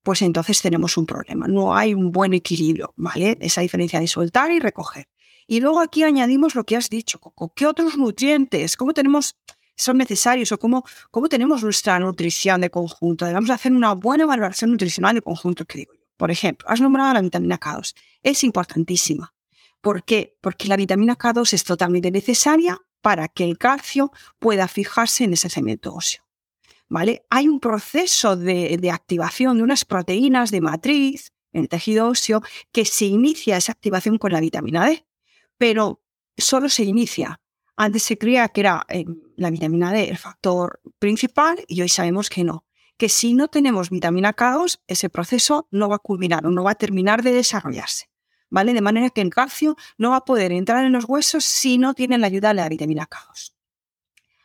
[0.04, 1.48] pues entonces tenemos un problema.
[1.48, 3.38] No hay un buen equilibrio, ¿vale?
[3.40, 5.08] Esa diferencia de soltar y recoger.
[5.48, 7.54] Y luego aquí añadimos lo que has dicho, Coco.
[7.56, 8.78] ¿Qué otros nutrientes?
[8.78, 9.38] ¿Cómo tenemos,
[9.76, 13.26] son necesarios o cómo, cómo tenemos nuestra nutrición de conjunto?
[13.26, 16.04] Debemos hacer una buena valoración nutricional de conjunto, que digo yo.
[16.18, 17.96] Por ejemplo, has nombrado la vitamina K2.
[18.22, 19.34] Es importantísima.
[19.82, 20.38] ¿Por qué?
[20.42, 25.50] Porque la vitamina K2 es totalmente necesaria para que el calcio pueda fijarse en ese
[25.50, 26.24] cemento óseo.
[26.88, 27.26] ¿Vale?
[27.30, 32.86] Hay un proceso de, activación de unas proteínas de matriz en el tejido óseo que
[32.86, 35.06] se inicia esa activación con la vitamina D,
[35.58, 36.02] pero
[36.38, 37.42] solo se inicia.
[37.76, 42.30] Antes se creía que era eh, la vitamina D el factor principal y hoy sabemos
[42.30, 42.66] que no.
[42.96, 46.72] Que si no tenemos vitamina K2, ese proceso no va a culminar o no va
[46.72, 48.13] a terminar de desarrollarse.
[48.54, 48.76] ¿Vale?
[48.76, 51.96] De manera que el calcio no va a poder entrar en los huesos si no
[51.96, 53.52] tiene la ayuda de la vitamina K2.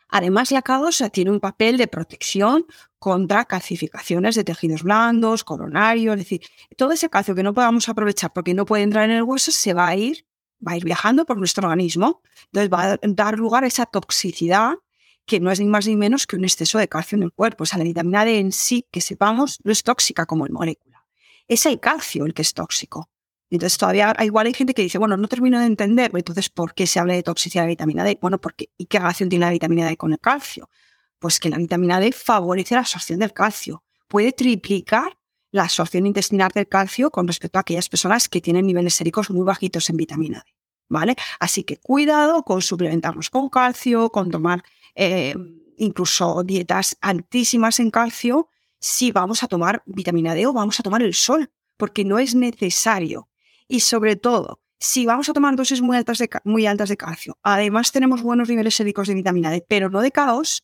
[0.07, 2.65] Además, la K2 tiene un papel de protección
[2.97, 6.41] contra calcificaciones de tejidos blandos, coronarios, es decir,
[6.75, 9.75] todo ese calcio que no podamos aprovechar porque no puede entrar en el hueso se
[9.75, 10.25] va a ir,
[10.67, 12.23] va a ir viajando por nuestro organismo.
[12.45, 14.73] Entonces va a dar lugar a esa toxicidad
[15.27, 17.63] que no es ni más ni menos que un exceso de calcio en el cuerpo.
[17.63, 21.05] O sea, la vitamina D en sí, que sepamos, no es tóxica como el molécula.
[21.47, 23.11] Es el calcio el que es tóxico.
[23.49, 26.85] Entonces todavía igual hay gente que dice, bueno, no termino de entender, entonces, ¿por qué
[26.85, 28.17] se habla de toxicidad de vitamina D?
[28.21, 30.69] Bueno, porque ¿y qué relación tiene la vitamina D con el calcio?
[31.17, 33.83] Pues que la vitamina D favorece la absorción del calcio.
[34.07, 35.17] Puede triplicar
[35.51, 39.43] la absorción intestinal del calcio con respecto a aquellas personas que tienen niveles séricos muy
[39.43, 40.53] bajitos en vitamina D.
[40.87, 41.15] ¿Vale?
[41.39, 44.63] Así que cuidado con suplementarnos con calcio, con tomar
[44.95, 45.35] eh,
[45.77, 51.01] incluso dietas altísimas en calcio, si vamos a tomar vitamina D o vamos a tomar
[51.01, 53.29] el sol, porque no es necesario
[53.69, 57.37] y sobre todo, si vamos a tomar dosis muy altas de, muy altas de calcio,
[57.43, 60.63] además tenemos buenos niveles séricos de vitamina D, pero no de caos,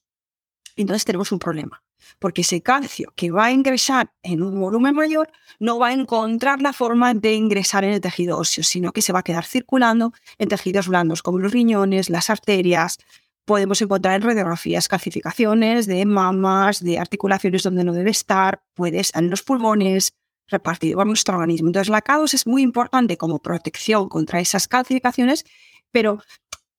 [0.76, 1.84] entonces tenemos un problema.
[2.20, 6.62] Porque ese calcio que va a ingresar en un volumen mayor no va a encontrar
[6.62, 10.14] la forma de ingresar en el tejido óseo, sino que se va a quedar circulando
[10.38, 13.00] en tejidos blandos como los riñones, las arterias.
[13.46, 19.24] Podemos encontrar en radiografías calcificaciones de mamas, de articulaciones donde no debe estar, puede estar
[19.24, 20.14] en los pulmones,
[20.48, 21.70] repartido por nuestro organismo.
[21.70, 25.46] Entonces, la K2 es muy importante como protección contra esas calcificaciones,
[25.92, 26.20] pero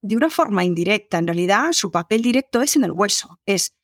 [0.02, 1.18] de una forma indirecta.
[1.18, 3.40] En realidad, su papel directo es en el hueso.
[3.46, 3.74] Es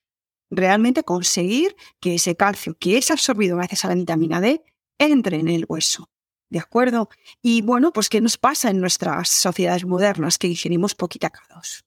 [0.51, 4.62] realmente conseguir que ese calcio que es absorbido gracias a la vitamina D
[4.99, 6.11] entre en el hueso.
[6.49, 7.09] ¿De acuerdo?
[7.40, 10.37] Y bueno, pues ¿qué nos pasa en nuestras sociedades modernas?
[10.37, 11.85] Que ingerimos poquita K2.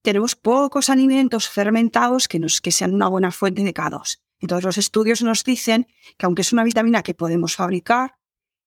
[0.00, 4.18] Tenemos pocos alimentos fermentados que, nos, que sean una buena fuente de K2.
[4.42, 5.86] Entonces los estudios nos dicen
[6.18, 8.16] que aunque es una vitamina que podemos fabricar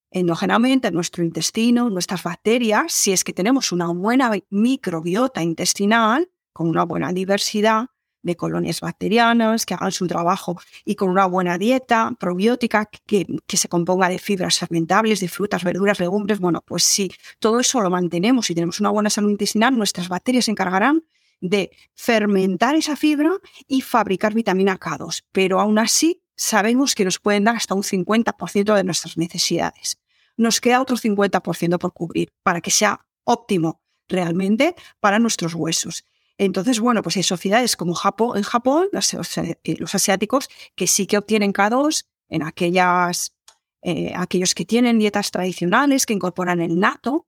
[0.09, 6.69] endógenamente en nuestro intestino, nuestras bacterias, si es que tenemos una buena microbiota intestinal, con
[6.69, 7.89] una buena diversidad,
[8.25, 13.55] de colonias bacterianas que hagan su trabajo y con una buena dieta probiótica que, que,
[13.55, 16.39] se componga de fibras fermentables, de frutas, verduras, legumbres.
[16.39, 20.45] Bueno, pues si todo eso lo mantenemos y tenemos una buena salud intestinal, nuestras bacterias
[20.45, 21.03] se encargarán
[21.41, 23.31] de fermentar esa fibra
[23.67, 25.23] y fabricar vitamina K2.
[25.31, 29.97] Pero aún así sabemos que nos pueden dar hasta un 50% de nuestras necesidades.
[30.37, 36.05] Nos queda otro 50% por cubrir para que sea óptimo realmente para nuestros huesos.
[36.37, 41.17] Entonces, bueno, pues hay sociedades como Japón, en Japón, eh, los, asiáticos, que sí que
[41.17, 43.33] obtienen K2 en aquellas,
[43.81, 47.27] eh, aquellos que tienen dietas tradicionales, que incorporan el nato,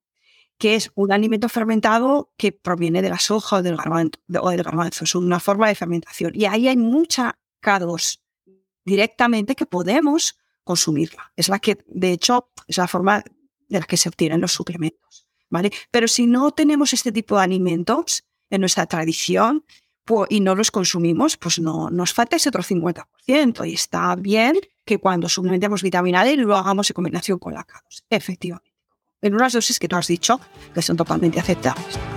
[0.58, 4.64] que es un alimento fermentado que proviene de la soja o del garbanzo, o del
[4.64, 5.04] garbanzo.
[5.04, 6.32] Es una forma de fermentación.
[6.34, 8.20] Y ahí hay mucha K2
[8.84, 11.32] directamente que podemos consumirla.
[11.36, 13.24] Es la que, de hecho, es la forma
[13.70, 15.28] de la que se obtienen los suplementos.
[15.50, 15.72] ¿vale?
[15.92, 19.66] Pero si no tenemos este tipo de alimentos, en nuestra tradición
[20.30, 23.70] y no los consumimos, pues no nos falta ese otro 50%.
[23.70, 28.04] Y está bien que cuando suplementemos vitamina D lo hagamos en combinación con la K2,
[28.10, 28.77] efectivamente.
[29.22, 30.40] En unas dosis que tú has dicho
[30.74, 32.17] que son totalmente aceptables.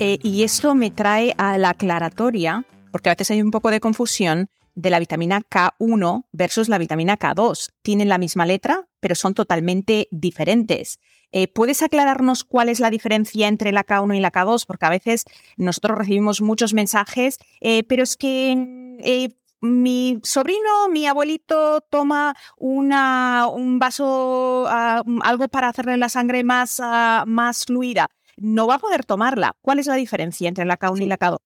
[0.00, 3.78] Eh, y esto me trae a la aclaratoria, porque a veces hay un poco de
[3.78, 7.70] confusión de la vitamina K1 versus la vitamina K2.
[7.82, 10.98] Tienen la misma letra, pero son totalmente diferentes.
[11.30, 14.64] Eh, ¿Puedes aclararnos cuál es la diferencia entre la K1 y la K2?
[14.66, 15.24] Porque a veces
[15.56, 19.30] nosotros recibimos muchos mensajes, eh, pero es que
[19.60, 26.80] mi sobrino, mi abuelito toma una, un vaso, ah, algo para hacerle la sangre más,
[26.82, 29.56] ah, más fluida no va a poder tomarla.
[29.60, 31.38] ¿Cuál es la diferencia entre la K1 y la K2?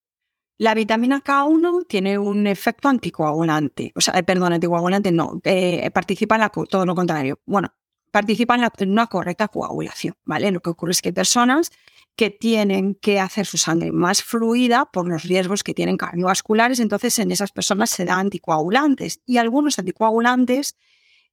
[0.58, 6.34] La vitamina K1 tiene un efecto anticoagulante, o sea, eh, perdón, anticoagulante no, eh, participa
[6.34, 7.38] en la, todo lo contrario.
[7.46, 7.72] Bueno,
[8.10, 10.50] participa en, en, una correcta coagulación, ¿vale?
[10.50, 11.70] Lo que ocurre es que hay personas
[12.16, 17.16] que tienen que hacer su sangre más fluida por los riesgos que tienen cardiovasculares, entonces
[17.20, 20.74] en esas personas se da anticoagulantes y algunos anticoagulantes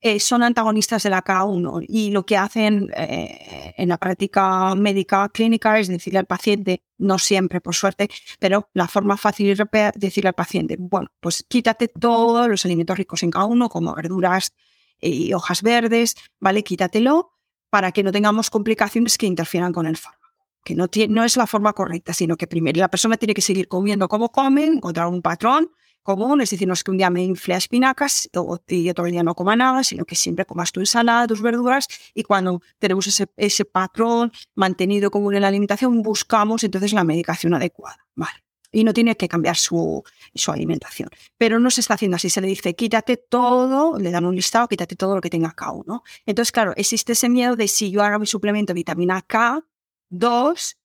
[0.08, 5.28] eh, son antagonistas de la K1 y lo que hacen eh, en la práctica médica
[5.30, 9.58] clínica es decirle al paciente, no siempre por suerte, pero la forma fácil es
[9.96, 14.54] decirle al paciente, bueno, pues quítate todos los alimentos ricos en K1 como verduras
[15.02, 16.64] y hojas verdes, ¿vale?
[16.64, 17.32] Quítatelo
[17.72, 20.24] para que no tengamos complicaciones que interfieran con el fármaco
[20.64, 23.68] que no, no es la forma correcta, sino que primero la persona tiene que seguir
[23.68, 25.72] comiendo como come, encontrar un patrón
[26.06, 28.30] común, es decir, no es que un día me infle a espinacas
[28.68, 32.24] y otro día no coma nada, sino que siempre comas tu ensalada, tus verduras y
[32.24, 38.08] cuando tenemos ese, ese patrón mantenido común en la alimentación, buscamos entonces la medicación adecuada.
[38.16, 38.44] Vale.
[38.72, 40.04] Y no tiene que cambiar su,
[40.36, 41.10] su alimentación.
[41.38, 42.30] Pero no se está haciendo así.
[42.30, 46.04] Se le dice, quítate todo, le dan un listado, quítate todo lo que tenga K1.
[46.26, 50.76] Entonces, claro, existe ese miedo de si yo hago mi suplemento de vitamina K2,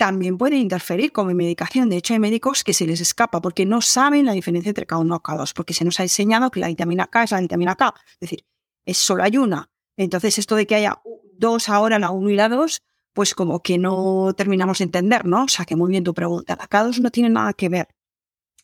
[0.00, 1.90] también puede interferir con mi medicación.
[1.90, 5.04] De hecho, hay médicos que se les escapa porque no saben la diferencia entre K1
[5.04, 7.92] y K2, porque se nos ha enseñado que la vitamina K es la vitamina K.
[8.12, 8.46] Es decir,
[8.86, 9.68] es solo hay una.
[9.98, 11.02] Entonces, esto de que haya
[11.36, 12.80] dos ahora, la 1 y la 2,
[13.12, 15.44] pues como que no terminamos de entender, ¿no?
[15.44, 16.56] O sea, que muy bien tu pregunta.
[16.58, 17.88] La K2 no tiene nada que ver.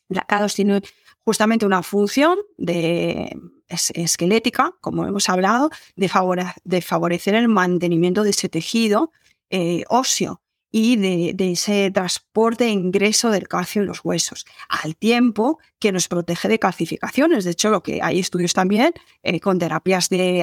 [0.09, 0.81] La K2 tiene
[1.23, 3.31] justamente una función de,
[3.69, 9.13] esquelética, como hemos hablado, de, favorecer el mantenimiento de ese tejido
[9.51, 10.41] eh, óseo
[10.79, 16.07] y de, ese transporte e ingreso del calcio en los huesos, al tiempo que nos
[16.07, 17.45] protege de calcificaciones.
[17.45, 20.41] De hecho, lo que hay estudios también eh, con terapias de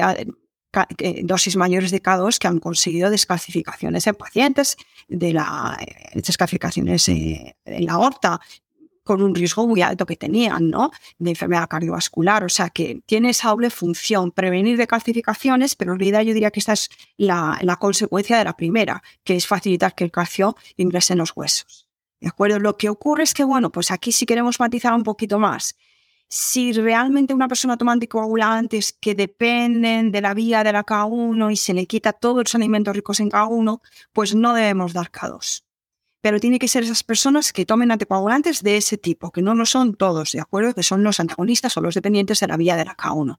[0.98, 7.08] eh, dosis mayores de K2 que han conseguido descalcificaciones en pacientes, de la, eh, descalcificaciones
[7.08, 8.40] en la aorta,
[9.04, 10.90] con un riesgo muy alto que tenían, ¿no?
[11.18, 12.42] De enfermedad cardiovascular.
[12.44, 16.50] O sea, que tiene esa doble función, prevenir de calcificaciones, pero en realidad yo diría
[16.50, 20.56] que esta es la, la consecuencia de la primera, que es facilitar que el calcio
[20.76, 21.86] ingrese en los huesos.
[22.20, 22.58] ¿De acuerdo?
[22.58, 25.76] Lo que ocurre es que, bueno, pues aquí si queremos matizar un poquito más,
[26.28, 31.56] si realmente una persona toma anticoagulantes que dependen de la vía de la K1 y
[31.56, 33.80] se le quita todos los alimentos ricos en K1,
[34.12, 35.64] pues no debemos dar K2
[36.24, 39.66] pero tiene que ser esas personas que tomen anticoagulantes de ese tipo, que no lo
[39.66, 40.72] son todos, ¿de acuerdo?
[40.72, 43.38] Que son los antagonistas o los dependientes de la vía de la K1.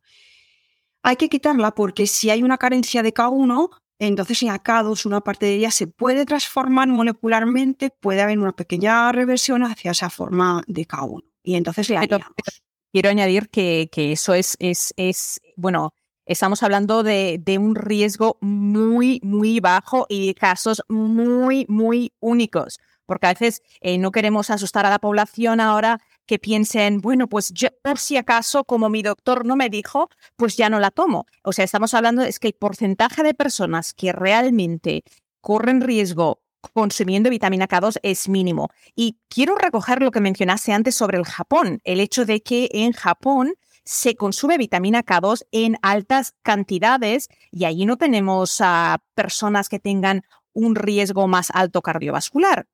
[1.02, 5.48] Hay que quitarla porque si hay una carencia de K1, entonces en K2 una parte
[5.48, 10.88] de ella se puede transformar molecularmente, puede haber una pequeña reversión hacia esa forma de
[10.88, 11.24] K1.
[11.42, 11.98] Y entonces le
[12.92, 15.96] Quiero añadir que, que eso es, es, es, bueno,
[16.26, 23.34] Estamos hablando de, un riesgo muy, muy bajo y casos muy, muy únicos, porque a
[23.34, 28.00] veces eh, no queremos asustar a la población ahora que piensen, bueno, pues yo por
[28.00, 31.28] si acaso, como mi doctor no me dijo, pues ya no la tomo.
[31.44, 35.04] O sea, estamos hablando, es que el porcentaje de personas que realmente
[35.42, 36.42] corren riesgo
[36.74, 38.70] consumiendo vitamina K2 es mínimo.
[38.96, 42.94] Y quiero recoger lo que mencionaste antes sobre el Japón, el hecho de que en
[42.94, 43.54] Japón
[43.86, 50.24] se consume vitamina K2 en altas cantidades y allí no tenemos a personas que tengan
[50.54, 52.68] un riesgo más alto cardiovascular.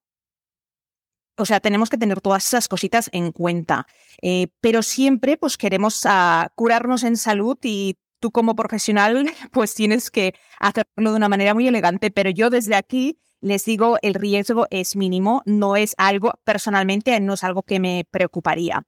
[1.37, 3.87] O sea, tenemos que tener todas esas cositas en cuenta.
[4.21, 10.11] Eh, pero siempre pues queremos ah, curarnos en salud y tú como profesional pues tienes
[10.11, 12.11] que hacerlo de una manera muy elegante.
[12.11, 17.33] Pero yo desde aquí les digo, el riesgo es mínimo, no es algo, personalmente, no
[17.33, 18.85] es algo que me preocuparía.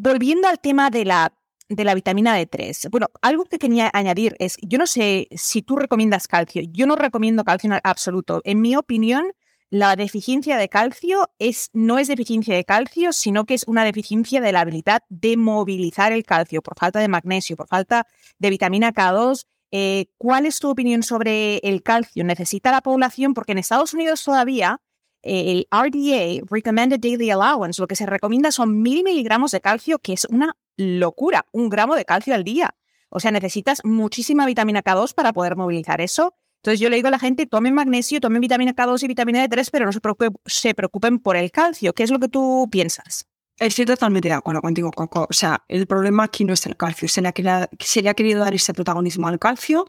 [0.00, 1.34] Volviendo al tema de la,
[1.68, 5.74] de la vitamina D3, bueno, algo que quería añadir es, yo no sé si tú
[5.74, 8.40] recomiendas calcio, yo no recomiendo calcio en absoluto.
[8.44, 9.32] En mi opinión,
[9.70, 14.40] la deficiencia de calcio es, no es deficiencia de calcio, sino que es una deficiencia
[14.40, 18.06] de la habilidad de movilizar el calcio por falta de magnesio, por falta
[18.38, 19.46] de vitamina K2.
[19.72, 22.22] Eh, ¿Cuál es tu opinión sobre el calcio?
[22.22, 23.34] ¿Necesita la población?
[23.34, 24.80] Porque en Estados Unidos todavía
[25.22, 30.12] el RDA, Recommended Daily Allowance, lo que se recomienda son mil miligramos de calcio, que
[30.12, 32.74] es una locura, un gramo de calcio al día.
[33.10, 36.34] O sea, necesitas muchísima vitamina K2 para poder movilizar eso.
[36.62, 39.68] Entonces yo le digo a la gente, tomen magnesio, tomen vitamina K2 y vitamina D3,
[39.72, 41.92] pero no se preocupen, por el calcio.
[41.94, 43.26] ¿Qué es lo que tú piensas?
[43.58, 45.26] Estoy totalmente de acuerdo contigo, Coco.
[45.30, 47.08] O sea, el problema aquí no es el calcio.
[47.08, 49.86] Se le ha querido dar ese protagonismo al calcio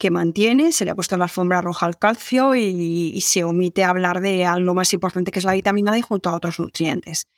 [0.00, 4.20] que mantiene, se le ha puesto la alfombra roja al calcio y, se omite hablar
[4.22, 7.28] de lo más importante que es la vitamina D junto a otros nutrientes.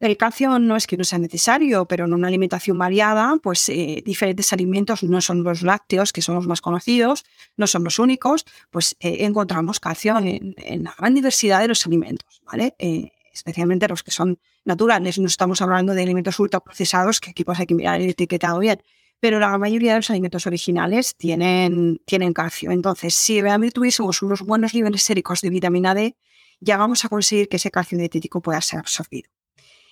[0.00, 4.02] El calcio no es que no sea necesario, pero en una alimentación variada, pues eh,
[4.04, 7.24] diferentes alimentos no son los lácteos, que son los más conocidos,
[7.56, 10.54] no son los únicos, pues eh, encontramos calcio en,
[10.84, 12.74] la gran diversidad de los alimentos, ¿vale?
[12.78, 15.18] Eh, especialmente los que son naturales.
[15.18, 18.80] No estamos hablando de alimentos ultraprocesados, que aquí pues hay que mirar el etiquetado bien
[19.20, 22.70] pero la mayoría de los alimentos originales tienen, tienen calcio.
[22.70, 26.16] Entonces, si realmente tuviésemos unos buenos niveles séricos de vitamina D,
[26.60, 29.30] ya vamos a conseguir que ese calcio dietético pueda ser absorbido.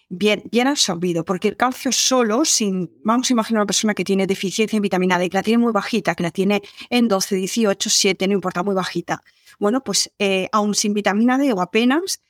[0.08, 4.28] Bien, bien absorbido, porque el calcio solo, sin, vamos a imaginar una persona que tiene
[4.28, 7.90] deficiencia en vitamina D, que la tiene muy bajita, que la tiene en 12, 18,
[7.90, 9.20] 7, no importa, muy bajita.
[9.58, 12.20] Bueno, pues eh, aún sin vitamina D o apenas,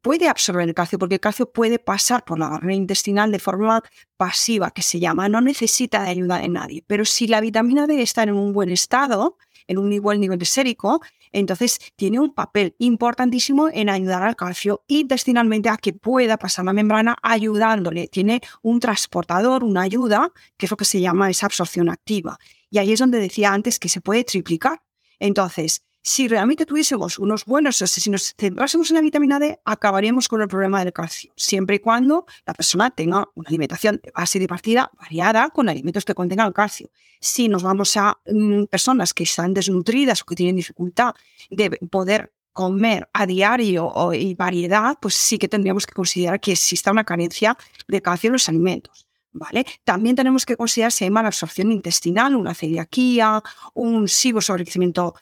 [0.00, 3.82] puede absorber el calcio, porque el calcio puede pasar por la barrera intestinal de forma
[4.16, 6.84] pasiva, que se llama, no necesita de ayuda de nadie.
[6.86, 11.00] Pero si la vitamina D está en un buen estado, en un buen nivel sérico,
[11.32, 16.72] entonces tiene un papel importantísimo en ayudar al calcio intestinalmente a que pueda pasar la
[16.72, 18.08] membrana ayudándole.
[18.08, 22.38] Tiene un transportador, una ayuda, que es lo que se llama esa absorción activa.
[22.70, 24.82] Y ahí es donde decía antes que se puede triplicar.
[25.18, 30.40] Entonces, si realmente tuviésemos unos buenos, si nos centrásemos en la vitamina D, acabaríamos con
[30.40, 34.48] el problema del calcio, siempre y cuando la persona tenga una alimentación de base de
[34.48, 36.88] partida variada con alimentos que contengan calcio.
[37.20, 41.14] Si nos vamos a mm, personas que están desnutridas o que tienen dificultad
[41.50, 46.90] de poder comer a diario y variedad, pues sí que tendríamos que considerar que exista
[46.90, 47.54] una carencia
[47.86, 49.07] de calcio en los alimentos.
[49.38, 49.64] ¿Vale?
[49.84, 53.40] También tenemos que considerar si hay mala absorción intestinal, una celiaquía,
[53.74, 55.14] un sigo sobrecrecimiento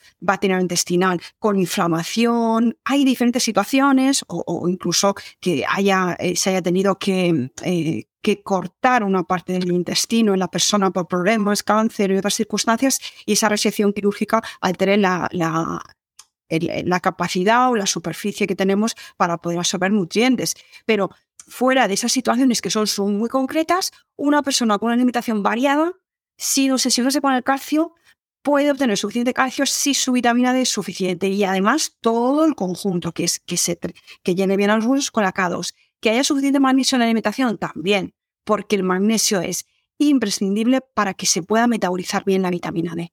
[0.43, 2.79] intestinal con inflamación.
[2.85, 9.05] Hay diferentes situaciones o, incluso que haya, eh, se haya tenido que, eh, que cortar
[9.05, 13.49] una parte del intestino en la persona por problemas, cáncer y otras circunstancias, y esa
[13.49, 15.83] resección quirúrgica altere la, la,
[16.49, 20.55] la capacidad o la superficie que tenemos para poder absorber nutrientes.
[20.85, 21.11] Pero
[21.47, 22.87] fuera de esas situaciones que son,
[23.19, 25.93] muy concretas, una persona con una alimentación variada,
[26.37, 27.95] sin obsesionarse con el calcio,
[28.43, 33.13] puede obtener suficiente calcio si su vitamina D es suficiente y además todo el conjunto
[33.13, 33.79] que, es, que, se,
[34.23, 35.75] que llene bien a los huesos con la K2.
[36.01, 39.67] Que haya suficiente magnesio en la alimentación también, porque el magnesio es
[39.99, 43.13] imprescindible para que se pueda metabolizar bien la vitamina D,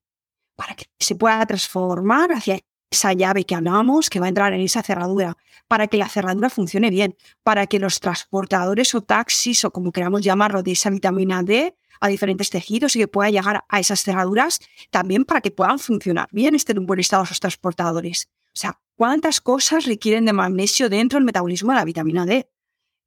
[0.56, 2.60] para que se pueda transformar hacia
[2.94, 5.38] esa llave que hablábamos que va a entrar en esa cerradura,
[5.68, 10.22] para que la cerradura funcione bien, para que los transportadores o taxis o como queramos
[10.22, 14.60] llamarlo de esa vitamina D a diferentes tejidos y que pueda llegar a esas cerraduras,
[14.90, 18.30] también para que puedan funcionar bien, estén en buen estado esos transportadores.
[18.48, 22.50] O sea, ¿cuántas cosas requieren de magnesio dentro del metabolismo de la vitamina D?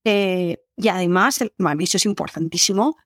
[0.05, 2.97] Eh, y además, el magnesio es importantísimo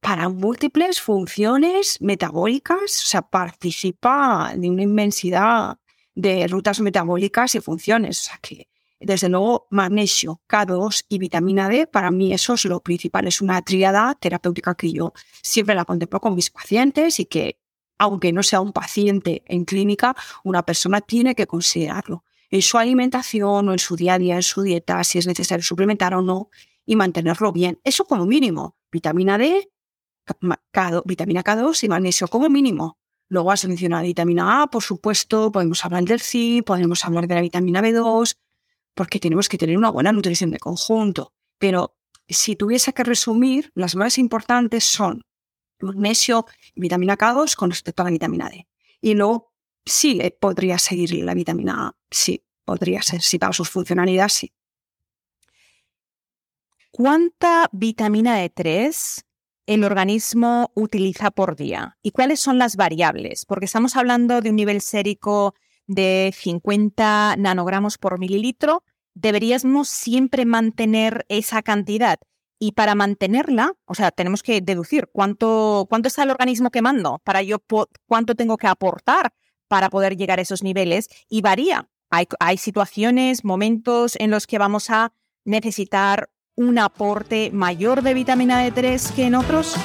[0.00, 5.78] para múltiples funciones metabólicas, o sea, participa de una inmensidad
[6.20, 8.20] de rutas metabólicas y funciones.
[8.20, 8.68] O sea que,
[9.00, 13.26] desde luego, magnesio, K2 y vitamina D, para mí eso es lo principal.
[13.26, 15.12] Es una tríada terapéutica que yo
[15.42, 17.58] siempre la contemplo con mis pacientes y que,
[17.98, 20.14] aunque no sea un paciente en clínica,
[20.44, 24.42] una persona tiene que considerarlo en su alimentación o en su día a día, en
[24.42, 26.50] su dieta, si es necesario suplementar o no,
[26.84, 27.80] y mantenerlo bien.
[27.84, 28.76] Eso como mínimo.
[28.90, 29.70] Vitamina D,
[30.72, 32.98] K, vitamina K2 y magnesio como mínimo.
[33.30, 37.40] Luego has mencionado vitamina A, por supuesto, podemos hablar del zinc, podemos hablar de la
[37.40, 38.36] vitamina B2,
[38.92, 41.32] porque tenemos que tener una buena nutrición de conjunto.
[41.56, 41.96] Pero
[42.28, 45.22] si tuviese que resumir, las más importantes son
[45.78, 48.66] magnesio y vitamina K2 con respecto a la vitamina D.
[49.00, 49.52] Y luego
[49.86, 54.52] sí eh, podría seguir la vitamina A, sí, podría ser, sí, para sus funcionalidades, sí.
[56.90, 59.22] ¿Cuánta vitamina D3
[59.74, 64.56] el organismo utiliza por día y cuáles son las variables, porque estamos hablando de un
[64.56, 65.54] nivel sérico
[65.86, 68.82] de 50 nanogramos por mililitro,
[69.14, 72.18] deberíamos siempre mantener esa cantidad.
[72.58, 77.40] Y para mantenerla, o sea, tenemos que deducir cuánto, cuánto está el organismo quemando, para
[77.40, 77.58] yo
[78.06, 79.32] cuánto tengo que aportar
[79.68, 81.88] para poder llegar a esos niveles y varía.
[82.10, 85.12] Hay, hay situaciones, momentos en los que vamos a
[85.44, 86.28] necesitar
[86.60, 89.76] un aporte mayor de vitamina D3 que en otros?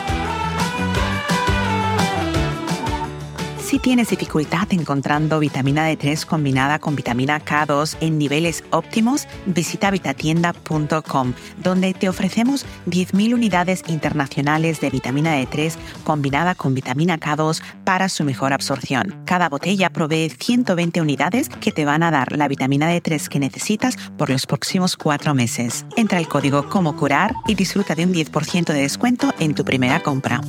[3.66, 11.34] Si tienes dificultad encontrando vitamina D3 combinada con vitamina K2 en niveles óptimos, visita vitatienda.com,
[11.64, 18.24] donde te ofrecemos 10.000 unidades internacionales de vitamina D3 combinada con vitamina K2 para su
[18.24, 19.24] mejor absorción.
[19.26, 23.98] Cada botella provee 120 unidades que te van a dar la vitamina D3 que necesitas
[24.16, 25.88] por los próximos cuatro meses.
[25.98, 30.04] Entra el código Como Curar y disfruta de un 10% de descuento en tu primera
[30.04, 30.42] compra.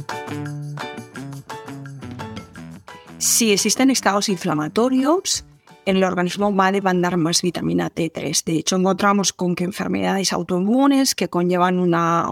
[3.26, 5.44] Si existen estados inflamatorios,
[5.84, 8.44] el organismo va a demandar más vitamina T3.
[8.44, 12.28] De hecho, encontramos con que enfermedades autoinmunes que conllevan una,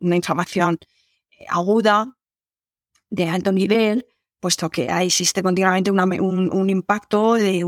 [0.00, 0.78] inflamación
[1.48, 2.16] aguda
[3.10, 4.06] de alto nivel,
[4.38, 7.66] puesto que existe continuamente un, impacto de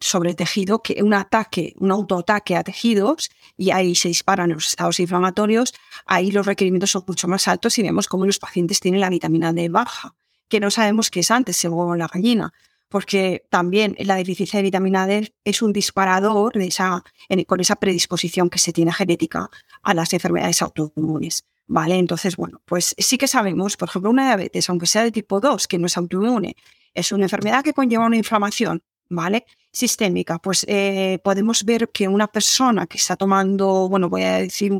[0.00, 4.98] sobre tejido, que un ataque, un autoataque a tejidos, y ahí se disparan los estados
[4.98, 5.74] inflamatorios,
[6.06, 9.52] ahí los requerimientos son mucho más altos y vemos cómo los pacientes tienen la vitamina
[9.52, 10.14] D baja
[10.54, 12.52] que no sabemos qué es antes, según la gallina,
[12.88, 17.02] porque también la deficiencia de vitamina D es un disparador de esa,
[17.48, 19.50] con esa predisposición que se tiene genética
[19.82, 21.44] a las enfermedades autoinmunes.
[21.66, 21.96] ¿Vale?
[21.96, 25.66] Entonces, bueno, pues sí que sabemos, por ejemplo, una diabetes, aunque sea de tipo 2,
[25.66, 26.54] que no es autoinmune,
[26.94, 28.80] es una enfermedad que conlleva una inflamación,
[29.10, 29.46] ¿vale?
[29.72, 30.38] Sistémica.
[30.38, 34.72] Pues eh, podemos ver que una persona que está tomando, bueno, voy a decir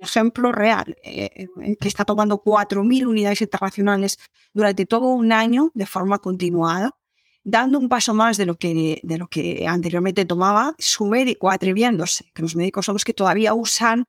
[0.00, 1.48] ejemplo real, eh,
[1.80, 4.18] que está tomando 4.000 unidades internacionales
[4.52, 6.96] durante todo un año de forma continuada,
[7.44, 12.30] dando un paso más de lo que, de lo que anteriormente tomaba, su médico atreviéndose,
[12.34, 14.04] que los médicos son los que todavía usan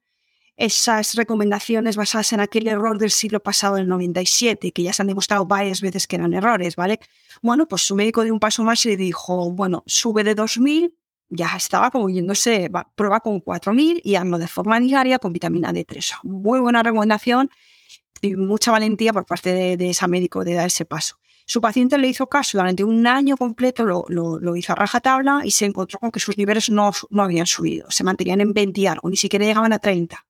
[0.57, 5.07] esas recomendaciones basadas en aquel error del siglo pasado, del 97, que ya se han
[5.07, 6.99] demostrado varias veces que eran errores, ¿vale?
[7.41, 10.93] Bueno, pues su médico dio un paso más y le dijo, bueno, sube de 2.000
[11.31, 16.19] ya estaba como yéndose, prueba con 4.000 y hazlo de forma diaria con vitamina D3.
[16.23, 17.49] Muy buena recomendación
[18.21, 21.15] y mucha valentía por parte de, ese médico de dar ese paso.
[21.45, 25.51] Su paciente le hizo caso durante un año completo, lo, lo, hizo a rajatabla y
[25.51, 28.85] se encontró con que sus niveles no, no habían subido, se mantenían en 20 y
[28.85, 30.25] algo, ni siquiera llegaban a 30.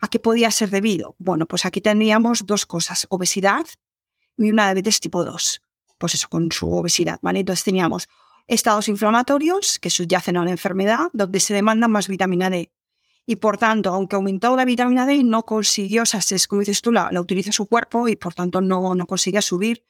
[0.00, 1.16] ¿A qué podía ser debido?
[1.18, 3.66] Bueno, pues aquí teníamos dos cosas, obesidad
[4.38, 5.62] y una diabetes tipo 2.
[5.98, 7.40] Pues eso, con su obesidad, ¿vale?
[7.40, 8.08] Entonces teníamos
[8.46, 12.70] estados inflamatorios que subyacen a la enfermedad, donde se demanda más vitamina D.
[13.26, 16.80] Y por tanto, aunque aumentó la vitamina D, no consiguió, o sea, es como dices
[16.80, 19.84] tú, la, utiliza su cuerpo y por tanto no, no consigue subir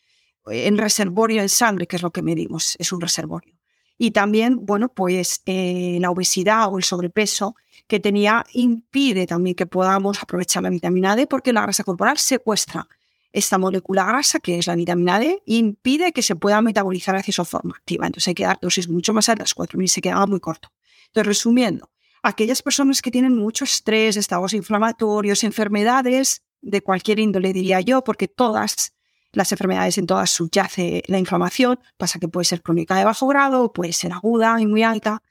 [0.46, 3.54] en reservorio en sangre, que es lo que medimos, es un reservorio.
[3.98, 9.66] Y también, bueno, pues eh, la obesidad o el sobrepeso que tenía impide también que
[9.66, 12.88] podamos aprovechar la vitamina D porque la grasa corporal secuestra
[13.36, 17.44] esta molécula grasa, que es la vitamina D, impide que se pueda metabolizar hacia su
[17.44, 18.06] forma activa.
[18.06, 20.72] Entonces hay que dar dosis mucho más altas, 4.000 se quedaba muy corto.
[21.08, 21.90] Entonces, resumiendo,
[22.22, 28.26] aquellas personas que tienen mucho estrés, estados inflamatorios, enfermedades de cualquier índole, diría yo, porque
[28.26, 28.94] todas
[29.32, 33.70] las enfermedades en todas subyace la inflamación, pasa que puede ser crónica de bajo grado,
[33.74, 35.22] puede ser aguda y muy alta.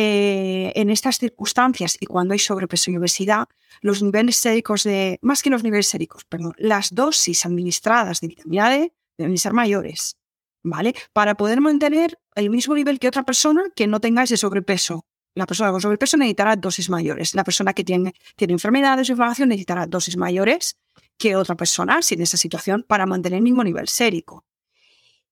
[0.00, 3.48] Eh, en estas circunstancias y cuando hay sobrepeso y obesidad,
[3.80, 8.70] los niveles séricos de, más que los niveles séricos, perdón, las dosis administradas de vitamina
[8.70, 10.16] D deben ser mayores,
[10.62, 10.94] ¿vale?
[11.12, 15.04] Para poder mantener el mismo nivel que otra persona que no tenga ese sobrepeso.
[15.34, 17.34] La persona con sobrepeso necesitará dosis mayores.
[17.34, 20.76] La persona que tiene, tiene enfermedades o inflamación necesitará dosis mayores
[21.16, 24.44] que otra persona sin esa situación para mantener el mismo nivel sérico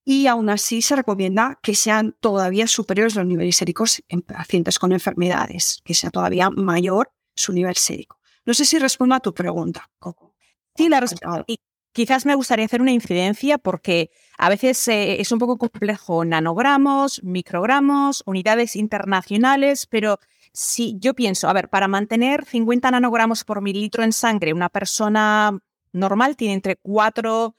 [0.09, 4.93] y aún así se recomienda que sean todavía superiores los niveles séricos en pacientes con
[4.93, 8.21] enfermedades, que sea todavía mayor su nivel sérico.
[8.45, 10.37] No sé si respondo a tu pregunta, Coco.
[10.77, 11.43] Sí, la respuesta.
[11.49, 11.59] Y
[11.91, 17.21] quizás me gustaría hacer una incidencia porque a veces eh, es un poco complejo nanogramos,
[17.25, 20.21] microgramos, unidades internacionales, pero
[20.53, 25.59] si yo pienso, a ver, para mantener 50 nanogramos por mililitro en sangre, una persona
[25.91, 27.57] normal tiene entre 4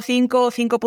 [0.00, 0.78] 5, 5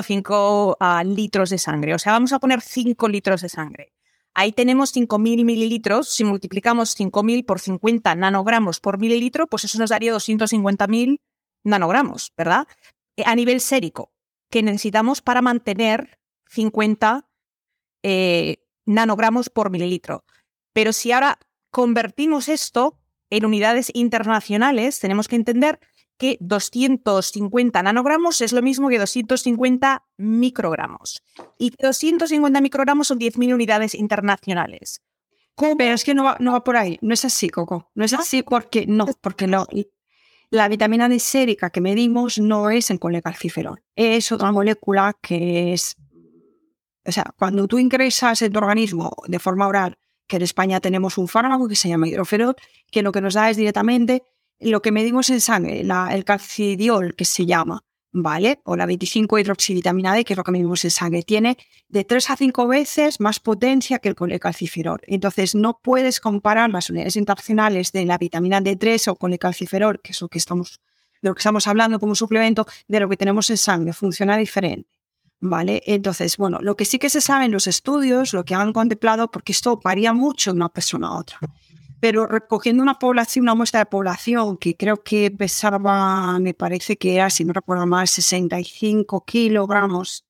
[0.00, 1.94] 5 ah, litros de sangre.
[1.94, 3.92] O sea, vamos a poner 5 litros de sangre.
[4.34, 6.08] Ahí tenemos 5.000 mililitros.
[6.08, 11.20] Si multiplicamos 5.000 por 50 nanogramos por mililitro, pues eso nos daría 250.000
[11.64, 12.66] nanogramos, ¿verdad?
[13.16, 14.12] Eh, a nivel sérico,
[14.50, 16.18] que necesitamos para mantener
[16.48, 17.28] 50
[18.02, 20.24] eh, nanogramos por mililitro.
[20.72, 21.38] Pero si ahora
[21.70, 22.98] convertimos esto
[23.30, 25.78] en unidades internacionales, tenemos que entender
[26.18, 31.22] que 250 nanogramos es lo mismo que 250 microgramos.
[31.58, 35.02] Y 250 microgramos son 10.000 unidades internacionales.
[35.56, 36.98] Pero es que no va, no va por ahí.
[37.02, 37.90] No es así, Coco.
[37.94, 39.66] No es así porque no, porque no.
[40.50, 43.82] La vitamina D sérica que medimos no es el colecalciferol.
[43.96, 45.96] Es otra molécula que es.
[47.04, 51.18] O sea, cuando tú ingresas en tu organismo de forma oral, que en España tenemos
[51.18, 52.54] un fármaco que se llama hidroferol,
[52.90, 54.22] que lo que nos da es directamente
[54.62, 58.60] lo que medimos en sangre, el calcidiol, que se llama, ¿vale?
[58.64, 61.56] O la 25 hidroxivitamina D, que es lo que medimos en sangre, tiene
[61.88, 65.00] de 3 a 5 veces más potencia que el colecalciferol.
[65.06, 70.20] Entonces, no puedes comparar las unidades internacionales de la vitamina D3 o colecalciferol, que es
[70.20, 70.80] lo que estamos,
[71.20, 73.92] de lo que estamos hablando como suplemento, de lo que tenemos en sangre.
[73.92, 74.88] Funciona diferente.
[75.44, 75.82] ¿Vale?
[75.86, 79.28] Entonces, bueno, lo que sí que se sabe en los estudios, lo que han contemplado,
[79.28, 81.40] porque esto varía mucho de una persona a otra
[82.02, 87.14] pero recogiendo una población, una muestra de población que creo que pesaba, me parece que
[87.14, 90.26] era, si no recuerdo mal, 65 kilogramos.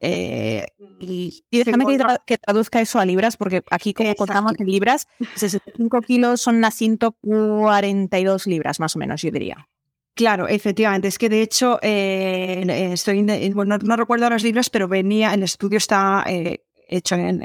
[0.00, 0.64] Eh,
[0.98, 1.84] y, déjame
[2.24, 6.74] que, traduzca eso a libras, porque aquí como contamos en libras, 65 kilos son unas
[6.76, 9.68] 142 libras más o menos, yo diría.
[10.14, 11.08] Claro, efectivamente.
[11.08, 15.44] Es que de hecho, eh, estoy, bueno, no, recuerdo las libras, pero venía, en el
[15.44, 17.40] estudio está eh, hecho en,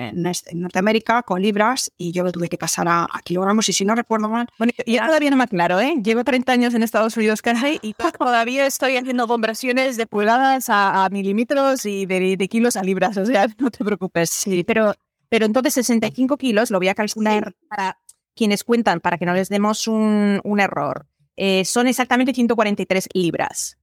[0.54, 4.28] Norteamérica con libras y yo lo tuve que pasar a, kilogramos y si no recuerdo
[4.28, 4.48] mal...
[4.58, 5.96] Bueno, yo todavía no me aclaro, ¿eh?
[6.04, 11.08] Llevo 30 años en Estados Unidos casi y todavía estoy haciendo conversiones de pulgadas a,
[11.12, 14.30] milímetros y de, kilos a libras, o sea, no te preocupes.
[14.30, 14.94] Sí, pero,
[15.30, 18.00] pero entonces 65 kilos lo voy a calcular para
[18.36, 21.08] quienes cuentan, para que no les demos un, error.
[21.38, 23.78] Eh, son exactamente 143 libras.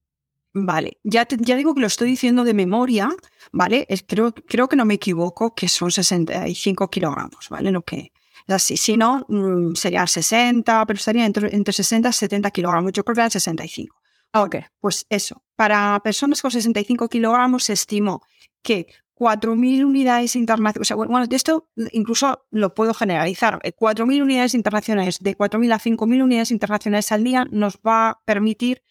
[0.55, 3.09] Vale, ya, ya digo que lo estoy diciendo de memoria,
[3.51, 3.87] ¿vale?
[3.89, 7.71] Es, creo, creo que no me equivoco, que son 65 kilogramos, ¿vale?
[7.71, 8.11] Lo que
[8.47, 8.77] es así.
[8.77, 12.93] Si no, mm, serían 60, pero estaría entre, entre 60 y 70 kilogramos.
[12.93, 13.95] Yo creo que eran 65.
[14.35, 15.43] Ok, pues eso.
[15.55, 18.21] Para personas con 65 kilogramos se estimó
[18.61, 23.59] que 4.000 unidades internacionales, o sea, bueno, de esto incluso lo puedo generalizar.
[23.61, 28.83] 4.000 unidades internacionales, de 4.000 a 5.000 unidades internacionales al día nos va a permitir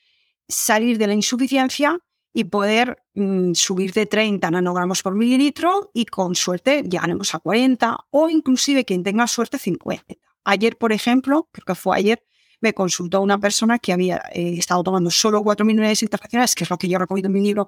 [0.49, 1.99] salir de la insuficiencia
[2.35, 8.07] y poder mm, subir de 30 nanogramos por mililitro y con suerte llegaremos a 40
[8.11, 10.15] o inclusive quien tenga suerte 50.
[10.45, 12.23] Ayer, por ejemplo, creo que fue ayer,
[12.61, 16.71] me consultó una persona que había eh, estado tomando solo 4.000 unidades internacionales, que es
[16.71, 17.67] lo que yo recomiendo en mi libro,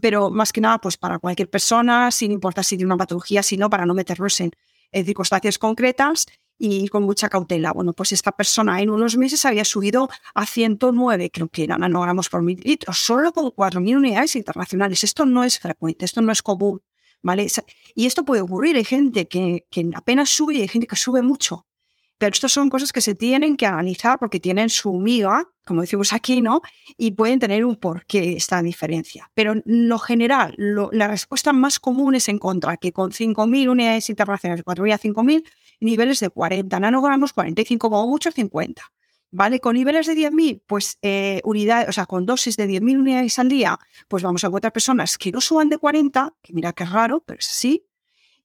[0.00, 3.70] pero más que nada, pues para cualquier persona, sin importar si tiene una patología, sino
[3.70, 4.52] para no meternos en
[4.92, 6.26] circunstancias concretas
[6.58, 7.72] y con mucha cautela.
[7.72, 12.28] Bueno, pues esta persona en unos meses había subido a 109, creo que eran nanogramos
[12.28, 15.04] por mililitro, solo con 4.000 unidades internacionales.
[15.04, 16.80] Esto no es frecuente, esto no es común.
[17.22, 17.46] ¿Vale?
[17.94, 18.76] Y esto puede ocurrir.
[18.76, 21.66] Hay gente que, que apenas sube y hay gente que sube mucho.
[22.18, 26.12] Pero estas son cosas que se tienen que analizar porque tienen su miga, como decimos
[26.12, 26.62] aquí, ¿no?
[26.96, 29.30] Y pueden tener un porqué esta diferencia.
[29.34, 34.08] Pero en lo general, la respuesta más común es en contra, que con 5.000 unidades
[34.10, 35.44] internacionales, 4.000 a 5.000,
[35.80, 38.82] niveles de 40 nanogramos, 45 como mucho, 50.
[39.36, 39.58] ¿Vale?
[39.58, 43.48] Con niveles de 10.000, pues eh, unidades, o sea, con dosis de 10.000 unidades al
[43.48, 46.90] día, pues vamos a encontrar personas que no suban de 40, que mira que es
[46.90, 47.84] raro, pero es así,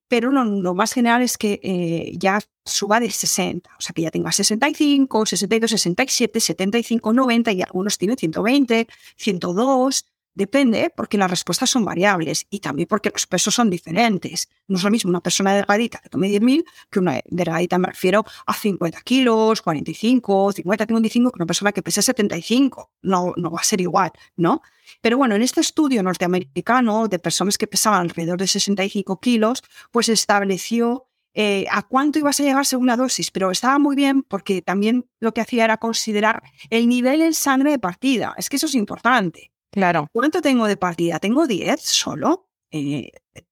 [0.10, 4.10] pero lo, más general es que eh, ya suba de 60, o sea que ya
[4.10, 10.06] tenga 65, 62, 67, 75, 90 y algunos tienen 120, 102,
[10.40, 14.48] Depende porque las respuestas son variables y también porque los pesos son diferentes.
[14.70, 18.24] No es lo mismo una persona delgadita que tome 10.000 que una delgadita me refiero
[18.46, 22.90] a 50 kilos, 45, 50, 55 que una persona que pese 75.
[23.02, 24.62] No, no va a ser igual, ¿no?
[25.02, 29.62] Pero bueno, en este estudio norteamericano de personas que pesaban alrededor de 65 kilos,
[29.92, 34.24] pues estableció eh, a cuánto ibas a llegar según la dosis, pero estaba muy bien
[34.24, 38.36] porque también lo que hacía era considerar el nivel en sangre de partida.
[38.38, 39.52] Es que eso es importante.
[39.72, 40.08] Claro.
[40.12, 41.20] ¿Cuánto tengo de partida?
[41.20, 42.50] Tengo 10 solo.
[42.72, 43.12] Eh,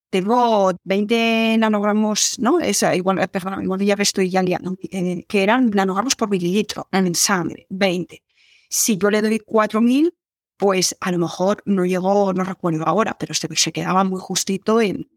[0.10, 2.60] tengo 20 nanogramos, ¿no?
[2.60, 6.88] Esa, igual, eh, perdón, igual ya estoy ya liando, eh, que eran nanogramos por mililitro
[6.92, 8.24] en sangre, 20.
[8.70, 10.14] Si yo le doy 4000,
[10.58, 14.82] pues a lo mejor no llegó, no recuerdo ahora, pero se, se quedaba muy justito
[14.82, 15.10] en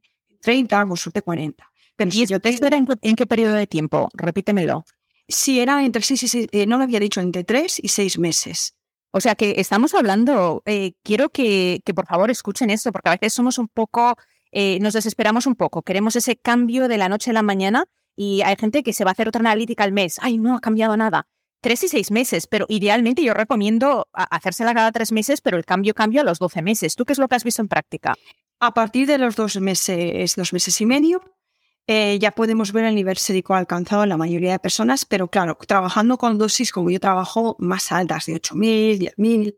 [0.42, 1.70] 30, con suerte 40.
[1.96, 2.50] Pero ¿Y yo te...
[2.50, 4.08] en, en, qué periodo de tiempo?
[4.14, 4.84] Repítemelo.
[5.28, 8.74] Si era entre 6 y 6, no lo había dicho, entre 3 y 6 meses.
[9.12, 13.12] O sea que estamos hablando, eh, quiero que, que, por favor escuchen esto, porque a
[13.12, 14.16] veces somos un poco,
[14.52, 17.86] eh, nos desesperamos un poco, queremos ese cambio de la noche a la mañana
[18.16, 20.18] y hay gente que se va a hacer otra analítica al mes.
[20.20, 21.26] Ay, no ha cambiado nada.
[21.60, 25.92] Tres y seis meses, pero idealmente yo recomiendo hacérsela cada tres meses, pero el cambio
[25.92, 26.94] cambia a los doce meses.
[26.96, 28.14] ¿Tú qué es lo que has visto en práctica?
[28.60, 31.22] A partir de los dos meses, dos meses y medio,
[31.86, 35.58] eh, ya podemos ver el nivel sérico alcanzado en la mayoría de personas, pero claro,
[35.66, 39.56] trabajando con dosis como yo trabajo más altas, de 8.000, 10.000.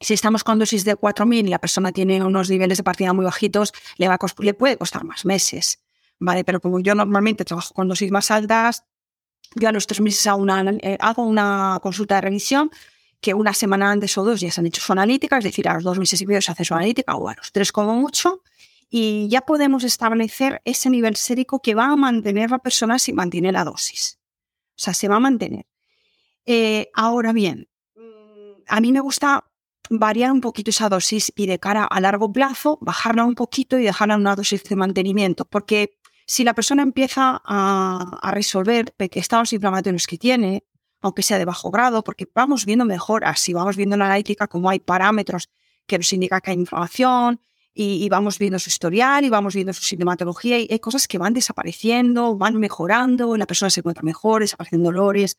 [0.00, 3.24] Si estamos con dosis de 4.000 y la persona tiene unos niveles de partida muy
[3.24, 5.80] bajitos, le, va le puede costar más meses.
[6.20, 6.44] ¿vale?
[6.44, 8.84] Pero como yo normalmente trabajo con dosis más altas,
[9.56, 12.70] yo a los tres meses hago una, eh, hago una consulta de revisión
[13.20, 15.74] que una semana antes o dos ya se han hecho su analítica, es decir, a
[15.74, 18.42] los dos meses y medio se hace su analítica, o a los tres como mucho,
[18.90, 23.52] y ya podemos establecer ese nivel sérico que va a mantener la persona si mantiene
[23.52, 24.18] la dosis.
[24.70, 25.66] O sea, se va a mantener.
[26.44, 29.44] Eh, ahora bien, mm, a mí me gusta
[29.90, 33.84] variar un poquito esa dosis y de cara a largo plazo bajarla un poquito y
[33.84, 39.52] dejarla en una dosis de mantenimiento, porque si la persona empieza a, a resolver estados
[39.52, 40.64] inflamatorios que tiene,
[41.00, 44.46] aunque sea de bajo grado, porque vamos viendo mejoras, si vamos viendo en la analítica
[44.48, 45.48] como hay parámetros
[45.86, 47.40] que nos indican que hay inflamación,
[47.72, 51.32] y, vamos viendo su historial y vamos viendo su sintomatología y hay cosas que van
[51.32, 55.38] desapareciendo, van mejorando, la persona se encuentra mejor, desaparecen dolores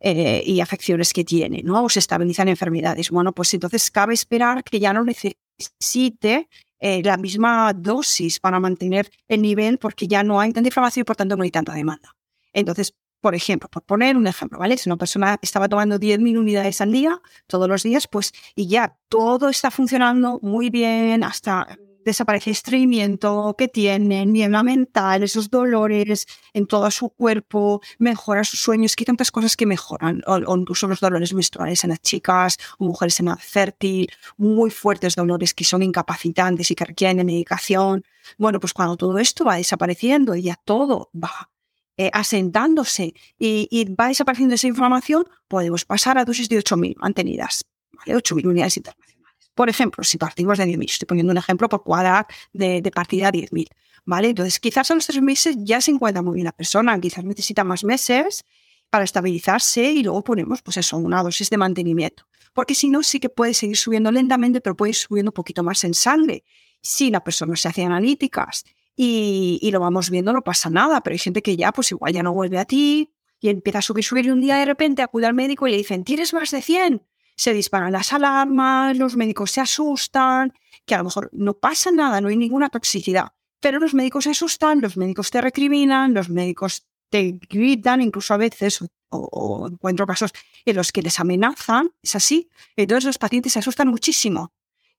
[0.00, 1.84] eh, y afecciones que tiene, ¿no?
[1.84, 3.10] O se estabilizan enfermedades.
[3.10, 6.48] Bueno, pues entonces cabe esperar que ya no necesite
[6.78, 11.04] eh, la misma dosis para mantener el nivel porque ya no hay tanta inflamación y
[11.04, 12.14] por tanto no hay tanta demanda.
[12.52, 14.76] Entonces, por ejemplo, por poner un ejemplo, ¿vale?
[14.78, 18.96] Si una persona estaba tomando 10.000 unidades al día, todos los días, pues, y ya
[19.08, 21.66] todo está funcionando muy bien, hasta
[22.06, 28.94] desaparece estreñimiento que tienen, niebla mental, esos dolores en todo su cuerpo, mejora sus sueños,
[28.94, 32.84] que hay tantas cosas que mejoran, o, incluso los dolores menstruales en las chicas o
[32.84, 38.04] mujeres en edad fértil, muy fuertes dolores que son incapacitantes y que requieren de medicación.
[38.38, 41.50] Bueno, pues cuando todo esto va desapareciendo y ya todo va
[41.96, 48.14] eh, asentándose y, va desapareciendo esa inflamación, podemos pasar a dosis de 8.000 mantenidas, ¿vale?
[48.16, 49.50] 8.000 unidades internacionales.
[49.54, 53.32] Por ejemplo, si partimos de 10.000, estoy poniendo un ejemplo por cuadrar de, de partida
[53.32, 53.68] 10.000,
[54.04, 54.28] ¿vale?
[54.28, 57.64] Entonces, quizás a los tres meses ya se encuentra muy bien la persona, quizás necesita
[57.64, 58.44] más meses
[58.90, 62.26] para estabilizarse y luego ponemos, pues eso, una dosis de mantenimiento.
[62.52, 65.62] Porque si no, sí que puede seguir subiendo lentamente, pero puede ir subiendo un poquito
[65.62, 66.44] más en sangre.
[66.80, 68.64] Si la persona se hace analíticas
[68.96, 72.22] y, lo vamos viendo, no pasa nada, pero hay gente que ya, pues igual ya
[72.22, 75.26] no vuelve a ti y empieza a subir, subir y un día de repente acude
[75.26, 77.02] al médico y le dicen, ¿tienes más de 100?
[77.36, 80.54] Se disparan las alarmas, los médicos se asustan,
[80.86, 84.30] que a lo mejor no pasa nada, no hay ninguna toxicidad, pero los médicos se
[84.30, 90.06] asustan, los médicos te recriminan, los médicos te gritan, incluso a veces, o, o encuentro
[90.06, 90.32] casos
[90.64, 94.54] en los que les amenazan, es así, entonces los pacientes se asustan muchísimo,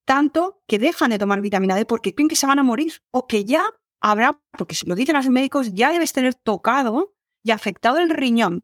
[0.06, 3.26] tanto que dejan de tomar vitamina D porque creen que se van a morir o
[3.26, 3.66] que ya
[4.02, 8.64] habrá, porque si lo dicen los médicos, ya debes tener tocado y afectado el riñón.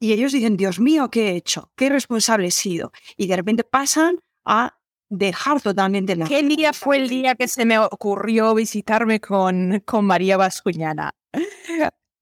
[0.00, 1.70] Y ellos dicen, Dios mío, ¿qué he hecho?
[1.76, 2.92] ¿Qué responsable he sido?
[3.16, 4.78] Y de repente pasan a
[5.10, 6.26] dejar totalmente la...
[6.26, 11.14] ¿Qué día fue el día que se me ocurrió visitarme con, con María Vascuñana?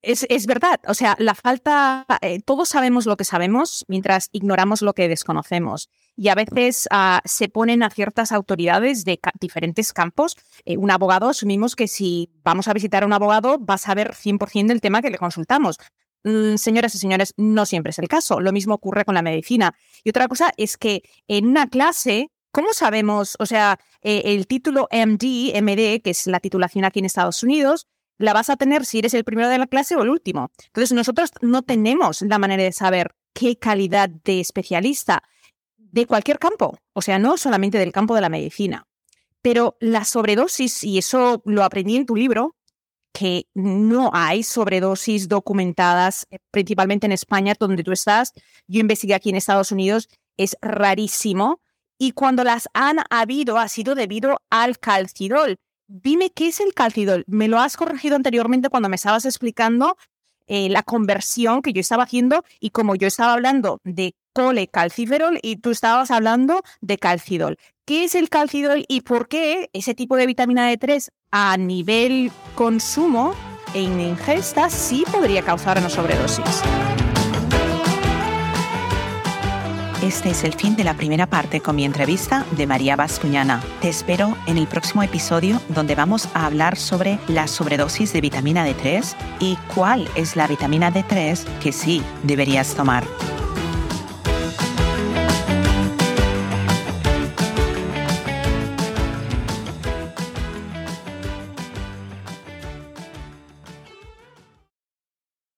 [0.00, 4.80] Es, es, verdad, o sea, la falta, eh, todos sabemos lo que sabemos mientras ignoramos
[4.80, 5.88] lo que desconocemos
[6.18, 10.36] y a veces uh, se ponen a ciertas autoridades de diferentes campos.
[10.64, 14.14] Eh, un abogado, asumimos que si vamos a visitar a un abogado, va a saber
[14.14, 15.78] 100% del tema que le consultamos.
[16.24, 18.40] Mm, señoras y señores, no siempre es el caso.
[18.40, 19.76] Lo mismo ocurre con la medicina.
[20.02, 23.36] Y otra cosa es que en una clase ¿Cómo sabemos?
[23.40, 27.86] O sea, eh, el título MD, MD, que es la titulación aquí en Estados Unidos,
[28.16, 30.50] la vas a tener si eres el primero de la clase o el último.
[30.68, 35.22] Entonces, nosotros no tenemos la manera de saber qué calidad de especialista
[35.90, 38.86] de cualquier campo, o sea, no solamente del campo de la medicina.
[39.42, 42.56] Pero la sobredosis, y eso lo aprendí en tu libro,
[43.12, 48.32] que no hay sobredosis documentadas, eh, principalmente en España, donde tú estás.
[48.66, 51.60] Yo investigué aquí en Estados Unidos, es rarísimo.
[51.98, 55.56] Y cuando las han habido, ha sido debido al calcidol.
[55.88, 57.24] Dime qué es el calcidol.
[57.26, 59.96] Me lo has corregido anteriormente cuando me estabas explicando
[60.46, 65.56] eh, la conversión que yo estaba haciendo y como yo estaba hablando de colecalciferol y
[65.56, 67.58] tú estabas hablando de calcidol.
[67.84, 73.34] ¿Qué es el calcidol y por qué ese tipo de vitamina D3 a nivel consumo
[73.74, 76.62] en ingesta sí podría causar una sobredosis?
[80.04, 83.60] Este es el fin de la primera parte con mi entrevista de María Bascuñana.
[83.80, 88.64] Te espero en el próximo episodio donde vamos a hablar sobre la sobredosis de vitamina
[88.64, 93.02] D3 y cuál es la vitamina D3 que sí deberías tomar.